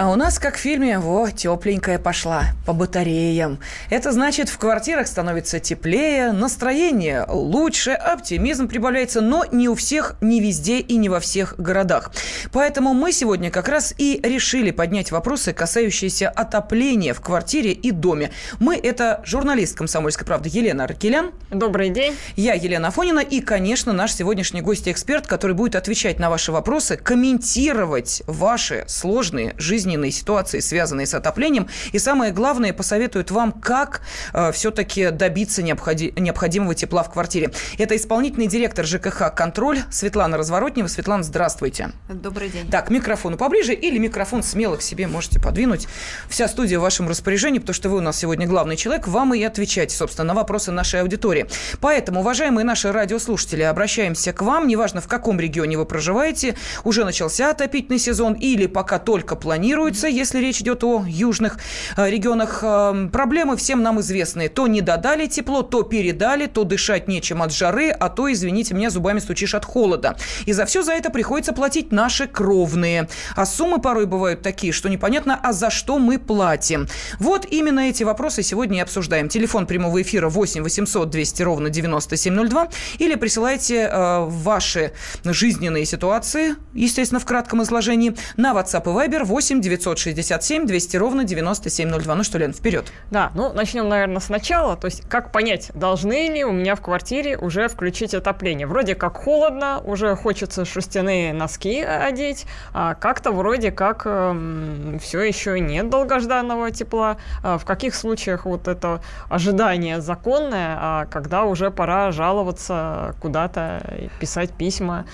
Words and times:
А 0.00 0.08
у 0.08 0.16
нас, 0.16 0.38
как 0.38 0.56
в 0.56 0.58
фильме, 0.60 0.98
во, 0.98 1.30
тепленькая 1.30 1.98
пошла 1.98 2.44
по 2.64 2.72
батареям. 2.72 3.58
Это 3.90 4.12
значит, 4.12 4.48
в 4.48 4.56
квартирах 4.56 5.06
становится 5.06 5.60
теплее, 5.60 6.32
настроение 6.32 7.26
лучше, 7.28 7.90
оптимизм 7.90 8.66
прибавляется, 8.66 9.20
но 9.20 9.44
не 9.52 9.68
у 9.68 9.74
всех, 9.74 10.16
не 10.22 10.40
везде 10.40 10.78
и 10.78 10.96
не 10.96 11.10
во 11.10 11.20
всех 11.20 11.56
городах. 11.58 12.12
Поэтому 12.50 12.94
мы 12.94 13.12
сегодня 13.12 13.50
как 13.50 13.68
раз 13.68 13.92
и 13.98 14.18
решили 14.24 14.70
поднять 14.70 15.12
вопросы, 15.12 15.52
касающиеся 15.52 16.30
отопления 16.30 17.12
в 17.12 17.20
квартире 17.20 17.72
и 17.72 17.90
доме. 17.90 18.30
Мы– 18.58 18.76
это 18.82 19.20
журналист 19.26 19.76
«Комсомольской 19.76 20.26
правды» 20.26 20.48
Елена 20.50 20.84
Аркелян. 20.84 21.30
Добрый 21.50 21.90
день. 21.90 22.16
Я 22.36 22.54
Елена 22.54 22.88
Афонина 22.88 23.20
и, 23.20 23.42
конечно, 23.42 23.92
наш 23.92 24.14
сегодняшний 24.14 24.62
гость-эксперт, 24.62 25.26
который 25.26 25.54
будет 25.54 25.76
отвечать 25.76 26.18
на 26.18 26.30
ваши 26.30 26.52
вопросы, 26.52 26.96
комментировать 26.96 28.22
ваши 28.26 28.86
сложные 28.88 29.54
жизни 29.58 29.89
жизненные 29.90 30.12
ситуации, 30.12 30.60
связанные 30.60 31.06
с 31.06 31.14
отоплением. 31.14 31.68
И 31.92 31.98
самое 31.98 32.32
главное, 32.32 32.72
посоветуют 32.72 33.30
вам, 33.30 33.52
как 33.52 34.02
э, 34.32 34.52
все-таки 34.52 35.10
добиться 35.10 35.62
необходи- 35.62 36.12
необходимого 36.16 36.74
тепла 36.74 37.02
в 37.02 37.10
квартире. 37.10 37.50
Это 37.78 37.96
исполнительный 37.96 38.46
директор 38.46 38.86
ЖКХ 38.86 39.34
«Контроль» 39.34 39.80
Светлана 39.90 40.36
Разворотнева. 40.36 40.86
Светлана, 40.86 41.24
здравствуйте. 41.24 41.90
Добрый 42.08 42.50
день. 42.50 42.70
Так, 42.70 42.90
микрофону 42.90 43.36
поближе 43.36 43.74
или 43.74 43.98
микрофон 43.98 44.42
смело 44.42 44.76
к 44.76 44.82
себе 44.82 45.08
можете 45.08 45.40
подвинуть. 45.40 45.88
Вся 46.28 46.46
студия 46.46 46.78
в 46.78 46.82
вашем 46.82 47.08
распоряжении, 47.08 47.58
потому 47.58 47.74
что 47.74 47.88
вы 47.88 47.98
у 47.98 48.00
нас 48.00 48.16
сегодня 48.16 48.46
главный 48.46 48.76
человек, 48.76 49.08
вам 49.08 49.34
и 49.34 49.42
отвечать, 49.42 49.90
собственно, 49.90 50.28
на 50.28 50.34
вопросы 50.34 50.70
нашей 50.70 51.00
аудитории. 51.00 51.46
Поэтому, 51.80 52.20
уважаемые 52.20 52.64
наши 52.64 52.92
радиослушатели, 52.92 53.62
обращаемся 53.62 54.32
к 54.32 54.42
вам, 54.42 54.68
неважно 54.68 55.00
в 55.00 55.08
каком 55.08 55.40
регионе 55.40 55.76
вы 55.76 55.84
проживаете, 55.84 56.54
уже 56.84 57.04
начался 57.04 57.50
отопительный 57.50 57.98
сезон 57.98 58.34
или 58.34 58.66
пока 58.66 58.98
только 59.00 59.34
планируете, 59.34 59.79
планируется, 59.80 60.08
если 60.08 60.40
речь 60.40 60.60
идет 60.60 60.84
о 60.84 61.04
южных 61.06 61.58
э, 61.96 62.10
регионах. 62.10 62.60
Э, 62.62 63.08
проблемы 63.10 63.56
всем 63.56 63.82
нам 63.82 63.98
известны. 64.00 64.48
То 64.48 64.66
не 64.66 64.82
додали 64.82 65.26
тепло, 65.26 65.62
то 65.62 65.82
передали, 65.82 66.46
то 66.46 66.64
дышать 66.64 67.08
нечем 67.08 67.42
от 67.42 67.52
жары, 67.52 67.90
а 67.90 68.10
то, 68.10 68.30
извините 68.30 68.74
меня, 68.74 68.90
зубами 68.90 69.20
стучишь 69.20 69.54
от 69.54 69.64
холода. 69.64 70.16
И 70.44 70.52
за 70.52 70.66
все 70.66 70.82
за 70.82 70.92
это 70.92 71.10
приходится 71.10 71.52
платить 71.52 71.92
наши 71.92 72.26
кровные. 72.26 73.08
А 73.36 73.46
суммы 73.46 73.80
порой 73.80 74.04
бывают 74.04 74.42
такие, 74.42 74.72
что 74.72 74.90
непонятно, 74.90 75.40
а 75.42 75.52
за 75.52 75.70
что 75.70 75.98
мы 75.98 76.18
платим. 76.18 76.86
Вот 77.18 77.46
именно 77.50 77.80
эти 77.80 78.04
вопросы 78.04 78.42
сегодня 78.42 78.78
и 78.78 78.82
обсуждаем. 78.82 79.28
Телефон 79.28 79.66
прямого 79.66 80.02
эфира 80.02 80.28
8 80.28 80.62
800 80.62 81.08
200 81.08 81.42
ровно 81.42 81.70
9702 81.70 82.68
или 82.98 83.14
присылайте 83.14 83.88
э, 83.90 84.26
ваши 84.28 84.92
жизненные 85.24 85.86
ситуации, 85.86 86.56
естественно, 86.74 87.18
в 87.18 87.24
кратком 87.24 87.62
изложении, 87.62 88.14
на 88.36 88.52
WhatsApp 88.52 88.82
и 88.82 89.08
Viber 89.08 89.24
8 89.24 89.59
967 89.60 90.66
200 90.66 90.96
ровно 90.96 91.24
9702. 91.24 92.14
Ну 92.14 92.24
что, 92.24 92.38
Лен, 92.38 92.52
вперед. 92.52 92.92
Да, 93.10 93.30
ну 93.34 93.52
начнем, 93.52 93.88
наверное, 93.88 94.20
сначала. 94.20 94.76
То 94.76 94.86
есть, 94.86 95.02
как 95.08 95.32
понять, 95.32 95.70
должны 95.74 96.28
ли 96.28 96.44
у 96.44 96.52
меня 96.52 96.74
в 96.74 96.80
квартире 96.80 97.36
уже 97.36 97.68
включить 97.68 98.14
отопление? 98.14 98.66
Вроде 98.66 98.94
как 98.94 99.16
холодно, 99.16 99.80
уже 99.84 100.16
хочется 100.16 100.64
шерстяные 100.64 101.32
носки 101.32 101.80
одеть, 101.80 102.46
а 102.72 102.94
как-то 102.94 103.32
вроде 103.32 103.70
как 103.70 104.02
э, 104.04 104.98
все 105.00 105.22
еще 105.22 105.60
нет 105.60 105.90
долгожданного 105.90 106.70
тепла. 106.70 107.16
А 107.42 107.58
в 107.58 107.64
каких 107.64 107.94
случаях 107.94 108.44
вот 108.44 108.68
это 108.68 109.02
ожидание 109.28 110.00
законное, 110.00 110.76
а 110.80 111.06
когда 111.06 111.44
уже 111.44 111.70
пора 111.70 112.12
жаловаться 112.12 113.14
куда-то, 113.20 113.82
писать 114.18 114.52
письма? 114.52 115.06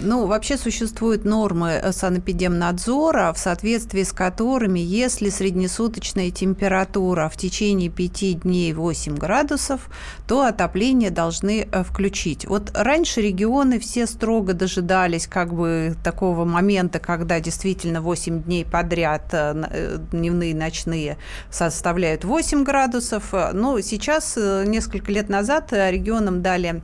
Ну, 0.00 0.26
вообще 0.26 0.56
существуют 0.56 1.24
нормы 1.24 1.82
санэпидемнадзора, 1.92 3.32
в 3.32 3.38
соответствии 3.38 3.83
соответствии 3.84 4.02
с 4.02 4.12
которыми, 4.12 4.80
если 4.80 5.28
среднесуточная 5.28 6.30
температура 6.30 7.28
в 7.28 7.36
течение 7.36 7.90
5 7.90 8.40
дней 8.40 8.72
8 8.72 9.16
градусов, 9.16 9.88
то 10.26 10.42
отопление 10.42 11.10
должны 11.10 11.66
э, 11.70 11.84
включить. 11.84 12.46
Вот 12.46 12.70
раньше 12.74 13.20
регионы 13.20 13.78
все 13.78 14.06
строго 14.06 14.54
дожидались 14.54 15.26
как 15.26 15.52
бы 15.52 15.94
такого 16.02 16.44
момента, 16.44 16.98
когда 16.98 17.40
действительно 17.40 18.00
8 18.00 18.42
дней 18.42 18.64
подряд 18.64 19.32
э, 19.32 19.54
э, 19.70 19.98
дневные 20.12 20.52
и 20.52 20.54
ночные 20.54 21.16
составляют 21.50 22.24
8 22.24 22.64
градусов. 22.64 23.34
Но 23.52 23.80
сейчас, 23.80 24.36
несколько 24.36 25.12
лет 25.12 25.28
назад, 25.28 25.72
регионам 25.72 26.42
дали 26.42 26.82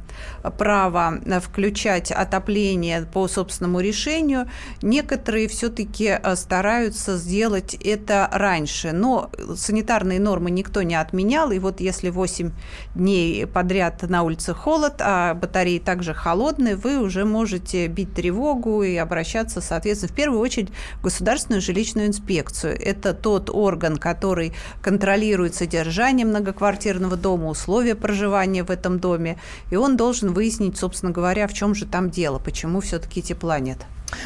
право 0.58 1.20
включать 1.40 2.10
отопление 2.10 3.06
по 3.12 3.28
собственному 3.28 3.80
решению. 3.80 4.48
Некоторые 4.82 5.48
все-таки 5.48 6.18
стараются 6.34 6.89
стараются 6.94 7.16
сделать 7.16 7.74
это 7.74 8.28
раньше. 8.32 8.92
Но 8.92 9.30
санитарные 9.54 10.20
нормы 10.20 10.50
никто 10.50 10.82
не 10.82 10.94
отменял. 10.94 11.50
И 11.50 11.58
вот 11.58 11.80
если 11.80 12.10
8 12.10 12.50
дней 12.94 13.46
подряд 13.46 14.02
на 14.02 14.22
улице 14.22 14.54
холод, 14.54 14.94
а 15.00 15.34
батареи 15.34 15.78
также 15.78 16.14
холодные, 16.14 16.76
вы 16.76 16.98
уже 17.00 17.24
можете 17.24 17.86
бить 17.86 18.14
тревогу 18.14 18.82
и 18.82 18.96
обращаться, 18.96 19.60
соответственно, 19.60 20.12
в 20.12 20.16
первую 20.16 20.40
очередь 20.40 20.70
в 20.98 21.02
Государственную 21.02 21.60
жилищную 21.60 22.08
инспекцию. 22.08 22.76
Это 22.80 23.14
тот 23.14 23.50
орган, 23.50 23.96
который 23.96 24.52
контролирует 24.82 25.54
содержание 25.54 26.26
многоквартирного 26.26 27.16
дома, 27.16 27.48
условия 27.48 27.94
проживания 27.94 28.64
в 28.64 28.70
этом 28.70 28.98
доме. 28.98 29.38
И 29.70 29.76
он 29.76 29.96
должен 29.96 30.32
выяснить, 30.32 30.76
собственно 30.76 31.12
говоря, 31.12 31.46
в 31.46 31.52
чем 31.52 31.74
же 31.74 31.86
там 31.86 32.10
дело, 32.10 32.38
почему 32.38 32.80
все-таки 32.80 33.22
тепла 33.22 33.58
нет. 33.60 33.78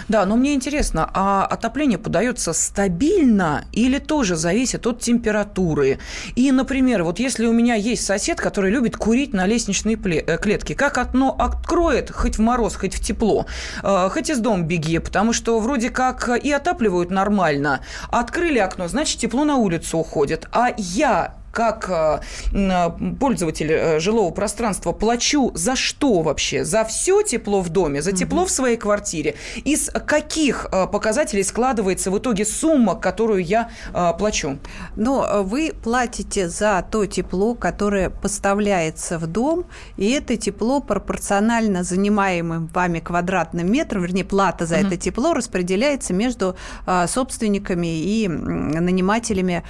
Да, 0.08 0.24
но 0.26 0.36
мне 0.36 0.54
интересно, 0.54 1.10
а 1.14 1.46
отопление 1.46 1.98
подается 1.98 2.52
стабильно 2.52 3.64
или 3.72 3.98
тоже 3.98 4.36
зависит 4.36 4.86
от 4.86 5.00
температуры? 5.00 5.98
И, 6.36 6.50
например, 6.52 7.04
вот 7.04 7.18
если 7.18 7.46
у 7.46 7.52
меня 7.52 7.74
есть 7.74 8.04
сосед, 8.04 8.40
который 8.40 8.70
любит 8.70 8.96
курить 8.96 9.32
на 9.32 9.46
лестничной 9.46 9.94
э, 9.94 10.38
клетке, 10.38 10.74
как 10.74 10.98
окно 10.98 11.34
откроет 11.38 12.10
хоть 12.10 12.36
в 12.36 12.40
мороз, 12.40 12.76
хоть 12.76 12.94
в 12.94 13.00
тепло, 13.00 13.46
э, 13.82 14.08
хоть 14.10 14.30
из 14.30 14.38
дома 14.38 14.62
беги, 14.64 14.98
потому 14.98 15.32
что 15.32 15.58
вроде 15.58 15.90
как 15.90 16.28
и 16.28 16.50
отапливают 16.50 17.10
нормально, 17.10 17.80
открыли 18.10 18.58
окно, 18.58 18.88
значит, 18.88 19.20
тепло 19.20 19.44
на 19.44 19.56
улицу 19.56 19.98
уходит, 19.98 20.48
а 20.52 20.70
я 20.76 21.34
как 21.54 21.88
э, 21.88 22.20
э, 22.52 22.90
пользователь 23.18 23.72
э, 23.72 24.00
жилого 24.00 24.30
пространства 24.32 24.92
плачу 24.92 25.52
за 25.54 25.76
что 25.76 26.20
вообще? 26.20 26.64
За 26.64 26.84
все 26.84 27.22
тепло 27.22 27.62
в 27.62 27.68
доме, 27.68 28.02
за 28.02 28.12
тепло 28.12 28.40
угу. 28.40 28.48
в 28.48 28.50
своей 28.50 28.76
квартире? 28.76 29.36
Из 29.64 29.88
каких 29.90 30.66
показателей 30.92 31.44
складывается 31.44 32.10
в 32.10 32.18
итоге 32.18 32.44
сумма, 32.44 32.96
которую 32.96 33.44
я 33.44 33.70
плачу? 34.18 34.58
Но 34.96 35.44
вы 35.44 35.72
платите 35.82 36.48
за 36.48 36.84
то 36.90 37.06
тепло, 37.06 37.54
которое 37.54 38.10
поставляется 38.10 39.18
в 39.18 39.26
дом, 39.26 39.66
и 39.96 40.10
это 40.10 40.36
тепло 40.36 40.80
пропорционально 40.80 41.84
занимаемым 41.84 42.66
вами 42.66 42.98
квадратным 42.98 43.70
метрам, 43.70 44.02
вернее, 44.02 44.24
плата 44.24 44.66
за 44.66 44.76
угу. 44.78 44.86
это 44.86 44.96
тепло 44.96 45.34
распределяется 45.34 46.12
между 46.12 46.56
собственниками 47.06 47.86
и 47.86 48.26
нанимателями 48.28 49.62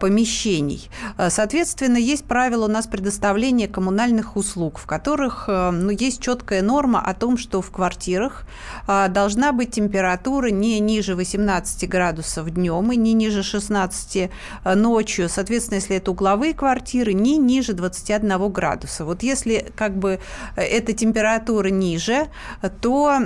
помещений. 0.00 0.88
Э, 1.18 1.30
соответственно, 1.30 1.98
есть 1.98 2.24
правила 2.24 2.64
у 2.64 2.68
нас 2.68 2.86
предоставления 2.86 3.68
коммунальных 3.68 4.36
услуг, 4.36 4.78
в 4.78 4.86
которых 4.86 5.44
э, 5.48 5.70
ну, 5.70 5.90
есть 5.90 6.22
четкая 6.22 6.62
норма 6.62 7.00
о 7.00 7.12
том, 7.12 7.36
что 7.36 7.60
в 7.60 7.70
квартирах 7.70 8.44
э, 8.86 9.08
должна 9.08 9.52
быть 9.52 9.72
температура 9.72 10.46
не 10.46 10.78
ниже 10.80 11.16
18 11.16 11.88
градусов 11.88 12.48
днем 12.50 12.92
и 12.92 12.96
не 12.96 13.12
ниже 13.12 13.42
16 13.42 14.30
ночью. 14.76 15.28
Соответственно, 15.28 15.76
если 15.76 15.96
это 15.96 16.12
угловые 16.12 16.54
квартиры, 16.54 17.12
не 17.12 17.36
ниже 17.36 17.72
21 17.72 18.50
градуса. 18.52 19.04
Вот 19.04 19.22
если 19.22 19.72
как 19.76 19.96
бы 19.96 20.20
эта 20.54 20.92
температура 20.92 21.68
ниже, 21.68 22.28
то 22.80 23.20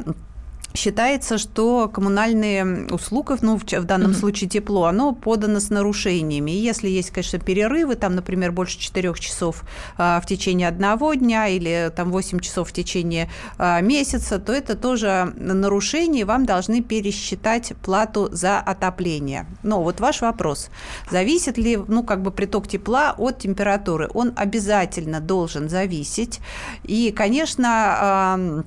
Считается, 0.75 1.39
что 1.39 1.89
коммунальные 1.89 2.87
услуги, 2.91 3.37
ну, 3.43 3.59
в, 3.59 3.65
данном 3.65 4.13
mm-hmm. 4.13 4.15
случае 4.15 4.51
тепло, 4.51 4.85
оно 4.85 5.13
подано 5.13 5.61
с 5.61 5.71
нарушениями. 5.71 6.51
И 6.51 6.57
если 6.57 6.89
есть, 6.89 7.11
конечно, 7.11 7.39
перерывы, 7.39 7.95
там, 7.95 8.15
например, 8.15 8.53
больше 8.53 8.79
4 8.79 9.15
часов 9.15 9.63
а, 9.97 10.21
в 10.21 10.27
течение 10.27 10.69
одного 10.69 11.15
дня 11.15 11.49
или 11.49 11.93
там 11.95 12.11
8 12.11 12.41
часов 12.41 12.71
в 12.71 12.73
течение 12.73 13.31
а, 13.59 13.81
месяца, 13.81 14.39
то 14.39 14.53
это 14.53 14.77
тоже 14.77 15.33
нарушение, 15.37 16.25
вам 16.25 16.47
должны 16.47 16.83
пересчитать 16.83 17.75
плату 17.83 18.29
за 18.33 18.59
отопление. 18.59 19.47
Но 19.63 19.83
вот 19.83 20.01
ваш 20.01 20.21
вопрос, 20.21 20.71
зависит 21.11 21.59
ли, 21.59 21.77
ну, 21.77 22.03
как 22.03 22.23
бы 22.23 22.31
приток 22.31 22.67
тепла 22.67 23.15
от 23.17 23.39
температуры? 23.39 24.09
Он 24.15 24.33
обязательно 24.37 25.21
должен 25.21 25.69
зависеть. 25.69 26.41
И, 26.85 27.13
конечно, 27.13 27.83
Э, 28.03 28.63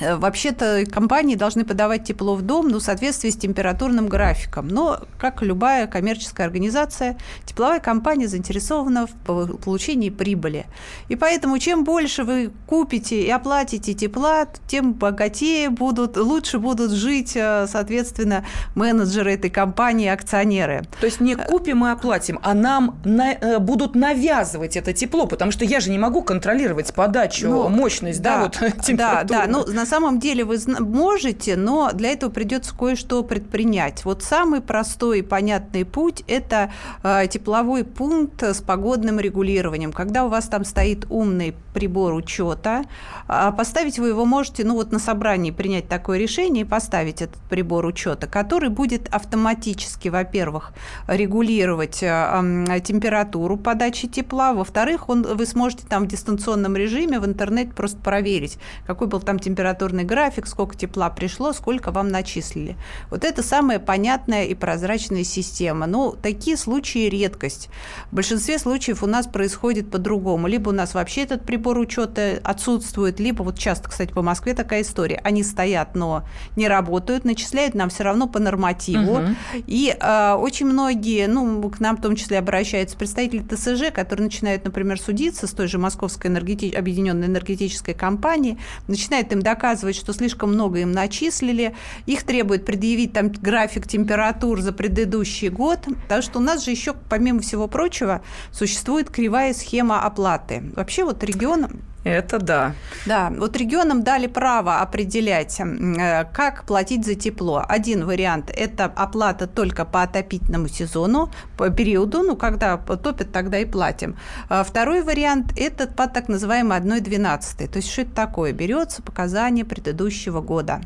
вообще-то 0.00 0.84
компании 0.90 1.36
должны 1.36 1.64
подавать 1.64 2.04
тепло 2.04 2.34
в 2.34 2.42
дом 2.42 2.68
ну, 2.68 2.78
в 2.78 2.82
соответствии 2.82 3.30
с 3.30 3.36
температурным 3.36 4.08
графиком. 4.08 4.68
Но, 4.68 5.00
как 5.18 5.42
любая 5.42 5.86
коммерческая 5.86 6.46
организация, 6.46 7.18
тепловая 7.44 7.80
компания 7.80 8.28
заинтересована 8.28 9.06
в 9.06 9.56
получении 9.58 10.10
прибыли. 10.10 10.66
И 11.08 11.16
поэтому, 11.16 11.58
чем 11.58 11.84
больше 11.84 12.24
вы 12.24 12.52
купите 12.66 13.22
и 13.22 13.30
оплатите 13.30 13.94
тепла, 13.94 14.46
тем 14.66 14.94
богатее 14.94 15.70
будут, 15.70 16.16
лучше 16.16 16.58
будут 16.58 16.92
жить, 16.92 17.32
э, 17.34 17.66
соответственно, 17.68 18.44
менеджеры 18.74 19.34
этой 19.34 19.50
компании, 19.50 20.08
акционеры. 20.08 20.82
То 21.00 21.06
есть 21.06 21.20
не 21.20 21.34
купим 21.34 21.84
и 21.84 21.90
оплатим, 21.90 22.38
а 22.42 22.54
нам 22.54 23.00
на, 23.04 23.32
э, 23.32 23.58
будут 23.58 23.94
навязывать 23.94 24.76
это 24.76 24.92
тепло, 24.92 25.26
потому 25.26 25.52
что 25.52 25.64
я 25.64 25.80
же 25.80 25.90
не 25.90 25.98
могу 25.98 26.22
контролировать 26.22 26.92
подачу, 26.94 27.48
ну, 27.48 27.68
мощность, 27.68 28.22
да, 28.22 28.36
да 28.36 28.42
вот 28.42 28.82
температуру. 28.82 28.92
Да, 29.02 29.24
да, 29.24 29.46
ну, 29.46 29.64
на 29.82 29.86
самом 29.86 30.20
деле 30.20 30.44
вы 30.44 30.58
можете, 30.78 31.56
но 31.56 31.90
для 31.92 32.10
этого 32.12 32.30
придется 32.30 32.72
кое-что 32.72 33.24
предпринять. 33.24 34.04
Вот 34.04 34.22
самый 34.22 34.60
простой 34.60 35.18
и 35.18 35.22
понятный 35.22 35.84
путь– 35.84 36.22
это 36.28 36.70
э, 37.02 37.26
тепловой 37.28 37.82
пункт 37.82 38.44
с 38.44 38.60
погодным 38.60 39.18
регулированием. 39.18 39.92
Когда 39.92 40.24
у 40.24 40.28
вас 40.28 40.46
там 40.46 40.64
стоит 40.64 41.06
умный 41.10 41.56
прибор 41.74 42.14
учета, 42.14 42.84
а 43.26 43.50
поставить 43.50 43.98
вы 43.98 44.08
его 44.08 44.24
можете, 44.24 44.62
ну 44.64 44.74
вот 44.74 44.92
на 44.92 45.00
собрании 45.00 45.50
принять 45.50 45.88
такое 45.88 46.16
решение 46.16 46.64
и 46.64 46.68
поставить 46.68 47.20
этот 47.20 47.40
прибор 47.50 47.84
учета, 47.84 48.28
который 48.28 48.68
будет 48.68 49.12
автоматически, 49.12 50.10
во-первых, 50.10 50.74
регулировать 51.08 52.04
э, 52.04 52.80
температуру 52.84 53.56
подачи 53.56 54.06
тепла, 54.06 54.52
во-вторых, 54.52 55.08
он, 55.08 55.22
вы 55.22 55.44
сможете 55.44 55.88
там 55.88 56.04
в 56.04 56.06
дистанционном 56.06 56.76
режиме 56.76 57.18
в 57.18 57.26
интернете 57.26 57.72
просто 57.72 57.98
проверить, 57.98 58.58
какой 58.86 59.08
был 59.08 59.18
там 59.18 59.40
температурный 59.72 60.04
график, 60.04 60.46
сколько 60.46 60.76
тепла 60.76 61.08
пришло, 61.10 61.52
сколько 61.52 61.90
вам 61.90 62.08
начислили. 62.08 62.76
Вот 63.10 63.24
это 63.24 63.42
самая 63.42 63.78
понятная 63.78 64.44
и 64.44 64.54
прозрачная 64.54 65.24
система. 65.24 65.86
Но 65.86 66.12
такие 66.12 66.56
случаи 66.56 67.08
редкость. 67.08 67.68
В 68.10 68.16
большинстве 68.16 68.58
случаев 68.58 69.02
у 69.02 69.06
нас 69.06 69.26
происходит 69.26 69.90
по-другому. 69.90 70.46
Либо 70.46 70.70
у 70.70 70.72
нас 70.72 70.94
вообще 70.94 71.22
этот 71.22 71.44
прибор 71.44 71.78
учета 71.78 72.40
отсутствует, 72.44 73.18
либо 73.18 73.42
вот 73.42 73.58
часто, 73.58 73.88
кстати, 73.88 74.12
по 74.12 74.22
Москве 74.22 74.54
такая 74.54 74.82
история. 74.82 75.20
Они 75.24 75.42
стоят, 75.42 75.94
но 75.94 76.24
не 76.56 76.68
работают, 76.68 77.24
начисляют 77.24 77.74
нам 77.74 77.88
все 77.88 78.04
равно 78.04 78.28
по 78.28 78.38
нормативу. 78.38 79.14
Угу. 79.14 79.34
И 79.66 79.96
э, 79.98 80.32
очень 80.34 80.66
многие, 80.66 81.26
ну, 81.28 81.68
к 81.70 81.80
нам 81.80 81.96
в 81.96 82.02
том 82.02 82.16
числе 82.16 82.38
обращаются 82.38 82.96
представители 82.96 83.42
ТСЖ, 83.42 83.92
которые 83.92 84.24
начинают, 84.24 84.64
например, 84.64 85.00
судиться 85.00 85.46
с 85.46 85.50
той 85.50 85.66
же 85.66 85.78
Московской 85.78 86.30
энергети... 86.30 86.72
объединенной 86.74 87.26
энергетической 87.26 87.94
компанией, 87.94 88.58
начинают 88.88 89.32
им 89.32 89.40
доказывать, 89.40 89.61
что 89.96 90.12
слишком 90.12 90.52
много 90.52 90.80
им 90.80 90.92
начислили, 90.92 91.74
их 92.06 92.24
требуют 92.24 92.64
предъявить 92.64 93.12
там 93.12 93.30
график 93.30 93.86
температур 93.86 94.60
за 94.60 94.72
предыдущий 94.72 95.48
год, 95.48 95.80
потому 96.02 96.22
что 96.22 96.38
у 96.38 96.42
нас 96.42 96.64
же 96.64 96.70
еще, 96.70 96.94
помимо 97.08 97.40
всего 97.40 97.68
прочего, 97.68 98.22
существует 98.50 99.10
кривая 99.10 99.54
схема 99.54 100.02
оплаты. 100.02 100.62
Вообще 100.74 101.04
вот 101.04 101.22
регион 101.24 101.68
это 102.04 102.38
да. 102.38 102.74
Да, 103.06 103.32
вот 103.36 103.56
регионам 103.56 104.02
дали 104.02 104.26
право 104.26 104.80
определять, 104.80 105.60
э, 105.60 106.24
как 106.32 106.64
платить 106.64 107.04
за 107.04 107.14
тепло. 107.14 107.64
Один 107.68 108.04
вариант– 108.06 108.50
это 108.56 108.84
оплата 108.84 109.46
только 109.46 109.84
по 109.84 110.02
отопительному 110.02 110.68
сезону, 110.68 111.30
по 111.56 111.70
периоду, 111.70 112.22
ну, 112.22 112.36
когда 112.36 112.76
топят, 112.76 113.32
тогда 113.32 113.58
и 113.58 113.64
платим. 113.64 114.16
А 114.48 114.64
второй 114.64 115.02
вариант– 115.02 115.52
это 115.56 115.86
по 115.86 116.08
так 116.08 116.28
называемой 116.28 116.78
1,12. 116.78 117.68
То 117.68 117.76
есть, 117.76 117.90
что 117.90 118.02
это 118.02 118.12
такое? 118.12 118.52
Берется 118.52 119.02
показания 119.02 119.64
предыдущего 119.64 120.40
года. 120.40 120.80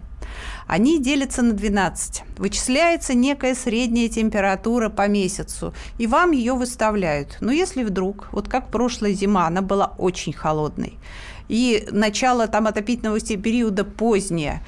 Они 0.66 1.00
делятся 1.00 1.42
на 1.42 1.52
12. 1.52 2.24
Вычисляется 2.38 3.14
некая 3.14 3.54
средняя 3.54 4.08
температура 4.08 4.88
по 4.88 5.08
месяцу, 5.08 5.74
и 5.98 6.06
вам 6.06 6.32
ее 6.32 6.54
выставляют. 6.54 7.38
Но 7.40 7.52
если 7.52 7.84
вдруг, 7.84 8.28
вот 8.32 8.48
как 8.48 8.70
прошлая 8.70 9.12
зима, 9.12 9.46
она 9.46 9.62
была 9.62 9.94
очень 9.98 10.32
холодной, 10.32 10.98
и 11.48 11.86
начало 11.92 12.48
там 12.48 12.66
отопительного 12.66 13.20
периода 13.20 13.84
позднее, 13.84 14.62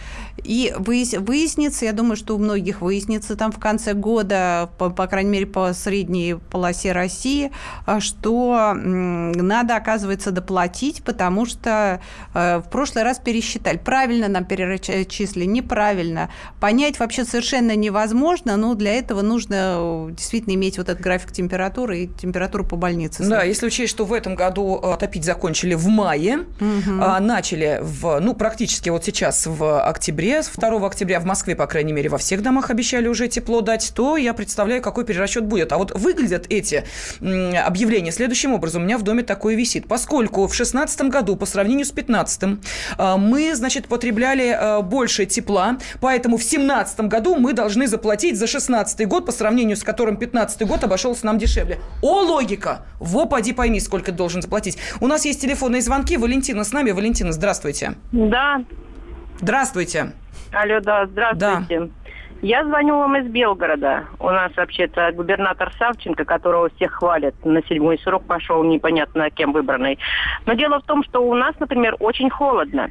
и 0.44 0.74
выяснится, 0.78 1.84
я 1.84 1.92
думаю, 1.92 2.16
что 2.16 2.36
у 2.36 2.38
многих 2.38 2.80
выяснится 2.80 3.36
там 3.36 3.52
в 3.52 3.58
конце 3.58 3.94
года, 3.94 4.70
по, 4.78 4.90
по 4.90 5.06
крайней 5.06 5.30
мере, 5.30 5.46
по 5.46 5.72
средней 5.72 6.36
полосе 6.50 6.92
России, 6.92 7.50
а, 7.86 8.00
что 8.00 8.74
надо, 8.74 9.76
оказывается, 9.76 10.30
доплатить, 10.30 11.02
потому 11.02 11.46
что 11.46 12.00
э, 12.34 12.58
в 12.58 12.70
прошлый 12.70 13.04
раз 13.04 13.18
пересчитали. 13.18 13.78
Правильно 13.78 14.28
нам 14.28 14.44
перечислили, 14.44 15.44
неправильно. 15.44 16.30
Понять 16.60 16.98
вообще 16.98 17.24
совершенно 17.24 17.74
невозможно, 17.76 18.56
но 18.56 18.74
для 18.74 18.94
этого 18.94 19.22
нужно 19.22 19.76
э, 19.78 20.08
действительно 20.12 20.54
иметь 20.54 20.78
вот 20.78 20.88
этот 20.88 21.02
график 21.02 21.32
температуры 21.32 22.00
и 22.00 22.06
температуру 22.08 22.64
по 22.64 22.76
больнице. 22.76 23.28
Да, 23.28 23.42
если 23.42 23.66
учесть, 23.66 23.90
что 23.90 24.04
в 24.04 24.12
этом 24.12 24.34
году 24.34 24.80
э, 24.82 24.96
топить 24.98 25.24
закончили 25.24 25.74
в 25.74 25.86
мае, 25.88 26.40
угу. 26.60 26.92
начали 27.20 27.80
в, 27.82 28.20
ну, 28.20 28.34
практически 28.34 28.90
вот 28.90 29.04
сейчас 29.04 29.46
в 29.46 29.80
октябре, 29.80 30.27
октябре, 30.36 30.78
2 30.78 30.86
октября 30.86 31.20
в 31.20 31.24
Москве, 31.24 31.56
по 31.56 31.66
крайней 31.66 31.92
мере, 31.92 32.08
во 32.08 32.18
всех 32.18 32.42
домах 32.42 32.70
обещали 32.70 33.08
уже 33.08 33.28
тепло 33.28 33.60
дать, 33.60 33.92
то 33.94 34.16
я 34.16 34.34
представляю, 34.34 34.82
какой 34.82 35.04
перерасчет 35.04 35.44
будет. 35.44 35.72
А 35.72 35.78
вот 35.78 35.92
выглядят 35.94 36.46
эти 36.48 36.84
объявления 37.20 38.12
следующим 38.12 38.52
образом. 38.52 38.82
У 38.82 38.84
меня 38.84 38.98
в 38.98 39.02
доме 39.02 39.22
такое 39.22 39.54
висит. 39.54 39.88
Поскольку 39.88 40.42
в 40.42 40.50
2016 40.50 41.02
году 41.02 41.36
по 41.36 41.46
сравнению 41.46 41.84
с 41.84 41.90
2015 41.90 42.60
а, 42.96 43.16
мы, 43.16 43.54
значит, 43.54 43.86
потребляли 43.86 44.56
а, 44.58 44.82
больше 44.82 45.26
тепла, 45.26 45.78
поэтому 46.00 46.36
в 46.36 46.40
2017 46.40 47.00
году 47.02 47.36
мы 47.36 47.52
должны 47.52 47.86
заплатить 47.86 48.34
за 48.34 48.46
2016 48.46 49.06
год, 49.08 49.26
по 49.26 49.32
сравнению 49.32 49.76
с 49.76 49.82
которым 49.82 50.16
2015 50.16 50.66
год 50.66 50.84
обошелся 50.84 51.26
нам 51.26 51.38
дешевле. 51.38 51.78
О, 52.02 52.22
логика! 52.22 52.86
Во, 52.98 53.26
поди 53.26 53.52
пойми, 53.52 53.80
сколько 53.80 54.12
должен 54.12 54.42
заплатить. 54.42 54.78
У 55.00 55.06
нас 55.06 55.24
есть 55.24 55.40
телефонные 55.40 55.82
звонки. 55.82 56.16
Валентина 56.16 56.64
с 56.64 56.72
нами. 56.72 56.90
Валентина, 56.90 57.32
здравствуйте. 57.32 57.94
Да, 58.12 58.64
Здравствуйте. 59.40 60.12
Алло, 60.52 60.80
да, 60.80 61.06
здравствуйте. 61.06 61.80
Да. 61.80 61.88
Я 62.40 62.64
звоню 62.64 62.98
вам 62.98 63.16
из 63.16 63.26
Белгорода. 63.26 64.04
У 64.20 64.30
нас 64.30 64.52
вообще-то 64.56 65.10
губернатор 65.12 65.72
Савченко, 65.78 66.24
которого 66.24 66.70
всех 66.70 66.92
хвалят, 66.92 67.34
на 67.44 67.62
седьмой 67.64 67.98
срок 67.98 68.24
пошел, 68.26 68.62
непонятно 68.62 69.30
кем 69.30 69.52
выбранный. 69.52 69.98
Но 70.46 70.54
дело 70.54 70.80
в 70.80 70.84
том, 70.84 71.02
что 71.02 71.20
у 71.20 71.34
нас, 71.34 71.54
например, 71.58 71.96
очень 71.98 72.30
холодно. 72.30 72.90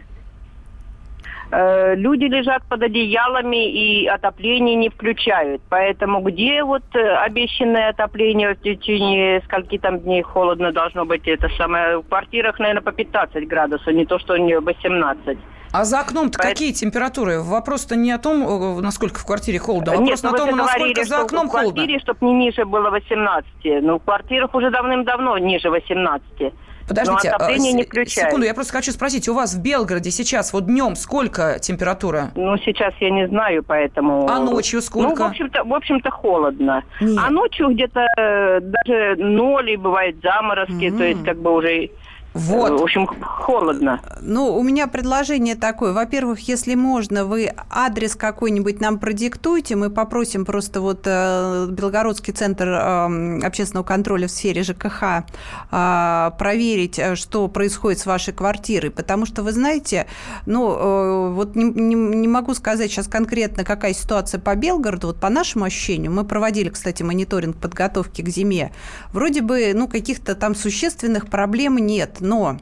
Э, 1.49 1.95
люди 1.95 2.25
лежат 2.25 2.63
под 2.67 2.83
одеялами 2.83 3.71
и 3.71 4.05
отопление 4.07 4.75
не 4.75 4.89
включают. 4.89 5.61
Поэтому 5.69 6.19
где 6.21 6.63
вот 6.63 6.83
э, 6.93 7.15
обещанное 7.15 7.89
отопление 7.89 8.53
в 8.53 8.61
течение 8.61 9.41
скольки 9.45 9.77
там 9.77 9.99
дней 9.99 10.23
холодно 10.23 10.73
должно 10.73 11.05
быть? 11.05 11.25
Это 11.25 11.47
самое 11.57 11.99
в 11.99 12.07
квартирах, 12.07 12.59
наверное, 12.59 12.81
по 12.81 12.91
15 12.91 13.47
градусов, 13.47 13.93
не 13.93 14.05
то, 14.05 14.19
что 14.19 14.33
у 14.33 14.37
нее 14.37 14.59
18. 14.59 15.37
А 15.71 15.85
за 15.85 15.99
окном-то 15.99 16.37
Поэтому... 16.37 16.53
какие 16.53 16.71
температуры? 16.71 17.41
Вопрос-то 17.41 17.95
не 17.95 18.11
о 18.11 18.17
том, 18.17 18.77
э, 18.77 18.81
насколько 18.81 19.19
в 19.19 19.25
квартире 19.25 19.59
холодно, 19.59 19.93
а 19.93 19.95
вопрос 19.97 20.23
Нет, 20.23 20.33
о 20.33 20.37
том, 20.37 20.55
насколько 20.55 21.05
за 21.05 21.21
окном 21.21 21.47
в 21.47 21.51
квартире, 21.51 21.73
холодно. 21.75 21.99
чтобы 21.99 22.25
не 22.25 22.33
ниже 22.33 22.65
было 22.65 22.89
18. 22.89 23.47
Ну, 23.81 23.99
в 23.99 24.03
квартирах 24.03 24.53
уже 24.55 24.71
давным-давно 24.71 25.37
ниже 25.37 25.69
18. 25.69 26.53
Подождите, 26.87 27.29
Но 27.29 27.35
отопление 27.35 27.73
не 27.73 27.83
включают. 27.83 28.29
секунду, 28.29 28.45
я 28.45 28.53
просто 28.53 28.73
хочу 28.73 28.91
спросить, 28.91 29.27
у 29.27 29.33
вас 29.33 29.53
в 29.55 29.61
Белгороде 29.61 30.09
сейчас 30.09 30.53
вот 30.53 30.67
днем 30.67 30.95
сколько 30.95 31.59
температура? 31.59 32.31
Ну, 32.35 32.57
сейчас 32.57 32.93
я 33.01 33.09
не 33.09 33.27
знаю, 33.27 33.63
поэтому... 33.63 34.27
А 34.29 34.39
ночью 34.39 34.81
сколько? 34.81 35.09
Ну, 35.09 35.15
в 35.15 35.29
общем-то, 35.29 35.63
в 35.65 35.73
общем-то 35.73 36.09
холодно. 36.09 36.83
Нет. 37.01 37.19
А 37.21 37.29
ночью 37.29 37.69
где-то 37.69 38.07
э, 38.17 38.59
даже 38.61 39.15
ноль, 39.17 39.75
бывает 39.75 40.15
заморозки, 40.23 40.71
mm-hmm. 40.71 40.97
то 40.97 41.03
есть 41.03 41.23
как 41.25 41.37
бы 41.37 41.53
уже 41.55 41.89
вот. 42.37 42.79
В 42.79 42.83
общем, 42.83 43.07
холодно. 43.07 43.99
Ну, 44.21 44.55
у 44.55 44.61
меня 44.61 44.87
предложение 44.87 45.55
такое. 45.55 45.91
Во-первых, 45.91 46.39
если 46.41 46.75
можно, 46.75 47.25
вы 47.25 47.51
адрес 47.69 48.15
какой-нибудь 48.15 48.79
нам 48.79 48.99
продиктуйте. 48.99 49.75
Мы 49.75 49.89
попросим 49.89 50.45
просто 50.45 50.81
вот 50.81 51.01
э, 51.05 51.67
Белгородский 51.69 52.33
центр 52.33 52.67
э, 52.67 53.39
общественного 53.43 53.83
контроля 53.83 54.27
в 54.27 54.31
сфере 54.31 54.63
ЖКХ 54.63 55.23
э, 55.71 56.31
проверить, 56.37 56.99
э, 56.99 57.15
что 57.15 57.47
происходит 57.47 57.99
с 57.99 58.05
вашей 58.05 58.33
квартирой. 58.33 58.91
Потому 58.91 59.25
что, 59.25 59.41
вы 59.41 59.51
знаете, 59.51 60.05
ну, 60.45 60.71
э, 60.71 61.29
вот 61.33 61.55
не, 61.55 61.63
не, 61.63 61.95
не 61.95 62.27
могу 62.27 62.53
сказать 62.53 62.91
сейчас 62.91 63.07
конкретно, 63.07 63.63
какая 63.63 63.93
ситуация 63.93 64.39
по 64.39 64.55
Белгороду. 64.55 65.07
Вот 65.07 65.19
по 65.19 65.29
нашему 65.29 65.65
ощущению, 65.65 66.11
мы 66.11 66.23
проводили, 66.23 66.69
кстати, 66.69 67.01
мониторинг 67.01 67.57
подготовки 67.57 68.21
к 68.21 68.29
зиме. 68.29 68.71
Вроде 69.11 69.41
бы, 69.41 69.71
ну, 69.73 69.87
каких-то 69.87 70.35
там 70.35 70.53
существенных 70.53 71.29
проблем 71.29 71.77
нет 71.77 72.17
но 72.27 72.57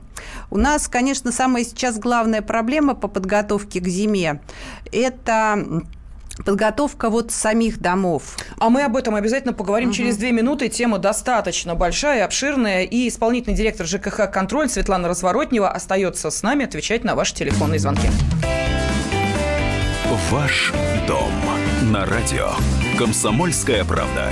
у 0.50 0.57
нас, 0.57 0.88
конечно, 0.88 1.31
самая 1.31 1.63
сейчас 1.63 2.00
главная 2.00 2.41
проблема 2.41 2.95
по 2.95 3.07
подготовке 3.07 3.79
к 3.79 3.88
зиме– 3.88 4.41
это 4.91 5.84
подготовка 6.43 7.10
вот 7.10 7.31
самих 7.31 7.79
домов. 7.79 8.38
А 8.57 8.69
мы 8.69 8.84
об 8.84 8.98
этом 8.98 9.15
обязательно 9.15 9.53
поговорим 9.53 9.89
угу. 9.89 9.95
через 9.95 10.17
две 10.17 10.31
минуты. 10.31 10.67
Тема 10.69 10.98
достаточно 10.98 11.75
большая, 11.75 12.25
обширная. 12.25 12.84
И 12.84 13.07
исполнительный 13.07 13.55
директор 13.55 13.86
ЖКХ 13.86 14.29
«Контроль» 14.31 14.69
Светлана 14.69 15.07
Разворотнева 15.07 15.69
остается 15.69 16.29
с 16.29 16.43
нами 16.43 16.65
отвечать 16.65 17.03
на 17.03 17.15
ваши 17.15 17.34
телефонные 17.36 17.79
звонки. 17.79 18.10
Ваш 20.29 20.74
дом 21.07 21.31
на 21.91 22.05
радио. 22.05 22.51
Комсомольская 22.98 23.84
правда. 23.84 24.31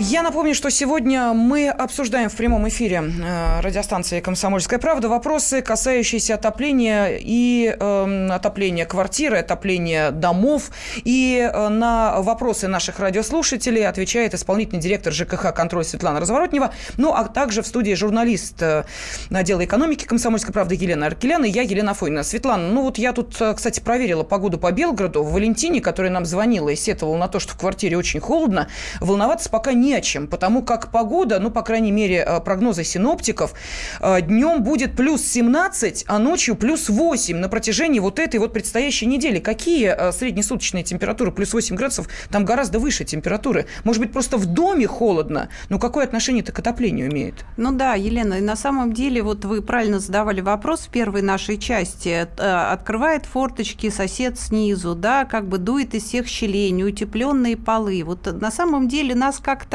Я 0.00 0.22
напомню, 0.22 0.56
что 0.56 0.70
сегодня 0.70 1.32
мы 1.34 1.68
обсуждаем 1.68 2.28
в 2.28 2.34
прямом 2.34 2.66
эфире 2.68 2.96
э, 2.96 3.60
радиостанции 3.60 4.18
«Комсомольская 4.18 4.80
правда» 4.80 5.08
вопросы, 5.08 5.62
касающиеся 5.62 6.34
отопления 6.34 7.16
и 7.20 7.76
э, 7.78 8.28
отопления 8.28 8.86
квартиры, 8.86 9.38
отопления 9.38 10.10
домов. 10.10 10.72
И 11.04 11.38
э, 11.38 11.68
на 11.68 12.20
вопросы 12.22 12.66
наших 12.66 12.98
радиослушателей 12.98 13.86
отвечает 13.86 14.34
исполнительный 14.34 14.82
директор 14.82 15.12
ЖКХ 15.12 15.54
«Контроль» 15.54 15.84
Светлана 15.84 16.18
Разворотнева, 16.18 16.74
ну 16.96 17.14
а 17.14 17.28
также 17.28 17.62
в 17.62 17.66
студии 17.68 17.94
журналист 17.94 18.60
э, 18.62 18.82
отдела 19.30 19.64
экономики 19.64 20.06
«Комсомольской 20.06 20.52
правды» 20.52 20.74
Елена 20.74 21.06
Аркелян 21.06 21.44
и 21.44 21.50
я, 21.50 21.62
Елена 21.62 21.92
Афонина. 21.92 22.24
Светлана, 22.24 22.68
ну 22.68 22.82
вот 22.82 22.98
я 22.98 23.12
тут, 23.12 23.40
кстати, 23.54 23.78
проверила 23.78 24.24
погоду 24.24 24.58
по 24.58 24.72
Белгороду. 24.72 25.22
В 25.22 25.32
Валентине, 25.32 25.80
которая 25.80 26.10
нам 26.10 26.26
звонила 26.26 26.70
и 26.70 26.74
сетовала 26.74 27.16
на 27.16 27.28
то, 27.28 27.38
что 27.38 27.52
в 27.52 27.58
квартире 27.58 27.96
очень 27.96 28.18
холодно, 28.18 28.66
волноваться 29.00 29.48
пока 29.48 29.72
не 29.72 29.83
о 29.92 30.00
чем, 30.00 30.26
потому 30.26 30.62
как 30.62 30.90
погода, 30.90 31.38
ну, 31.38 31.50
по 31.50 31.62
крайней 31.62 31.92
мере, 31.92 32.24
э, 32.26 32.40
прогнозы 32.40 32.84
синоптиков, 32.84 33.54
э, 34.00 34.22
днем 34.22 34.62
будет 34.62 34.96
плюс 34.96 35.22
17, 35.22 36.04
а 36.06 36.18
ночью 36.18 36.56
плюс 36.56 36.88
8 36.88 37.36
на 37.36 37.48
протяжении 37.48 38.00
вот 38.00 38.18
этой 38.18 38.40
вот 38.40 38.52
предстоящей 38.52 39.06
недели. 39.06 39.38
Какие 39.38 39.88
э, 39.88 40.12
среднесуточные 40.12 40.84
температуры? 40.84 41.32
Плюс 41.32 41.52
8 41.52 41.76
градусов, 41.76 42.08
там 42.30 42.44
гораздо 42.44 42.78
выше 42.78 43.04
температуры. 43.04 43.66
Может 43.84 44.00
быть, 44.00 44.12
просто 44.12 44.36
в 44.36 44.46
доме 44.46 44.86
холодно, 44.86 45.48
но 45.68 45.78
какое 45.78 46.04
отношение 46.04 46.42
это 46.42 46.52
к 46.52 46.58
отоплению 46.58 47.10
имеет? 47.10 47.44
Ну 47.56 47.72
да, 47.72 47.94
Елена, 47.94 48.40
на 48.40 48.56
самом 48.56 48.92
деле, 48.92 49.22
вот 49.22 49.44
вы 49.44 49.60
правильно 49.62 49.98
задавали 49.98 50.40
вопрос 50.40 50.80
в 50.80 50.88
первой 50.88 51.22
нашей 51.22 51.58
части. 51.58 52.26
Открывает 52.38 53.26
форточки 53.26 53.90
сосед 53.90 54.38
снизу, 54.38 54.94
да, 54.94 55.24
как 55.24 55.48
бы 55.48 55.58
дует 55.58 55.94
из 55.94 56.04
всех 56.04 56.26
щелей, 56.28 56.70
неутепленные 56.70 57.56
полы. 57.56 58.02
Вот 58.04 58.26
на 58.40 58.50
самом 58.50 58.88
деле 58.88 59.14
нас 59.14 59.38
как-то 59.38 59.73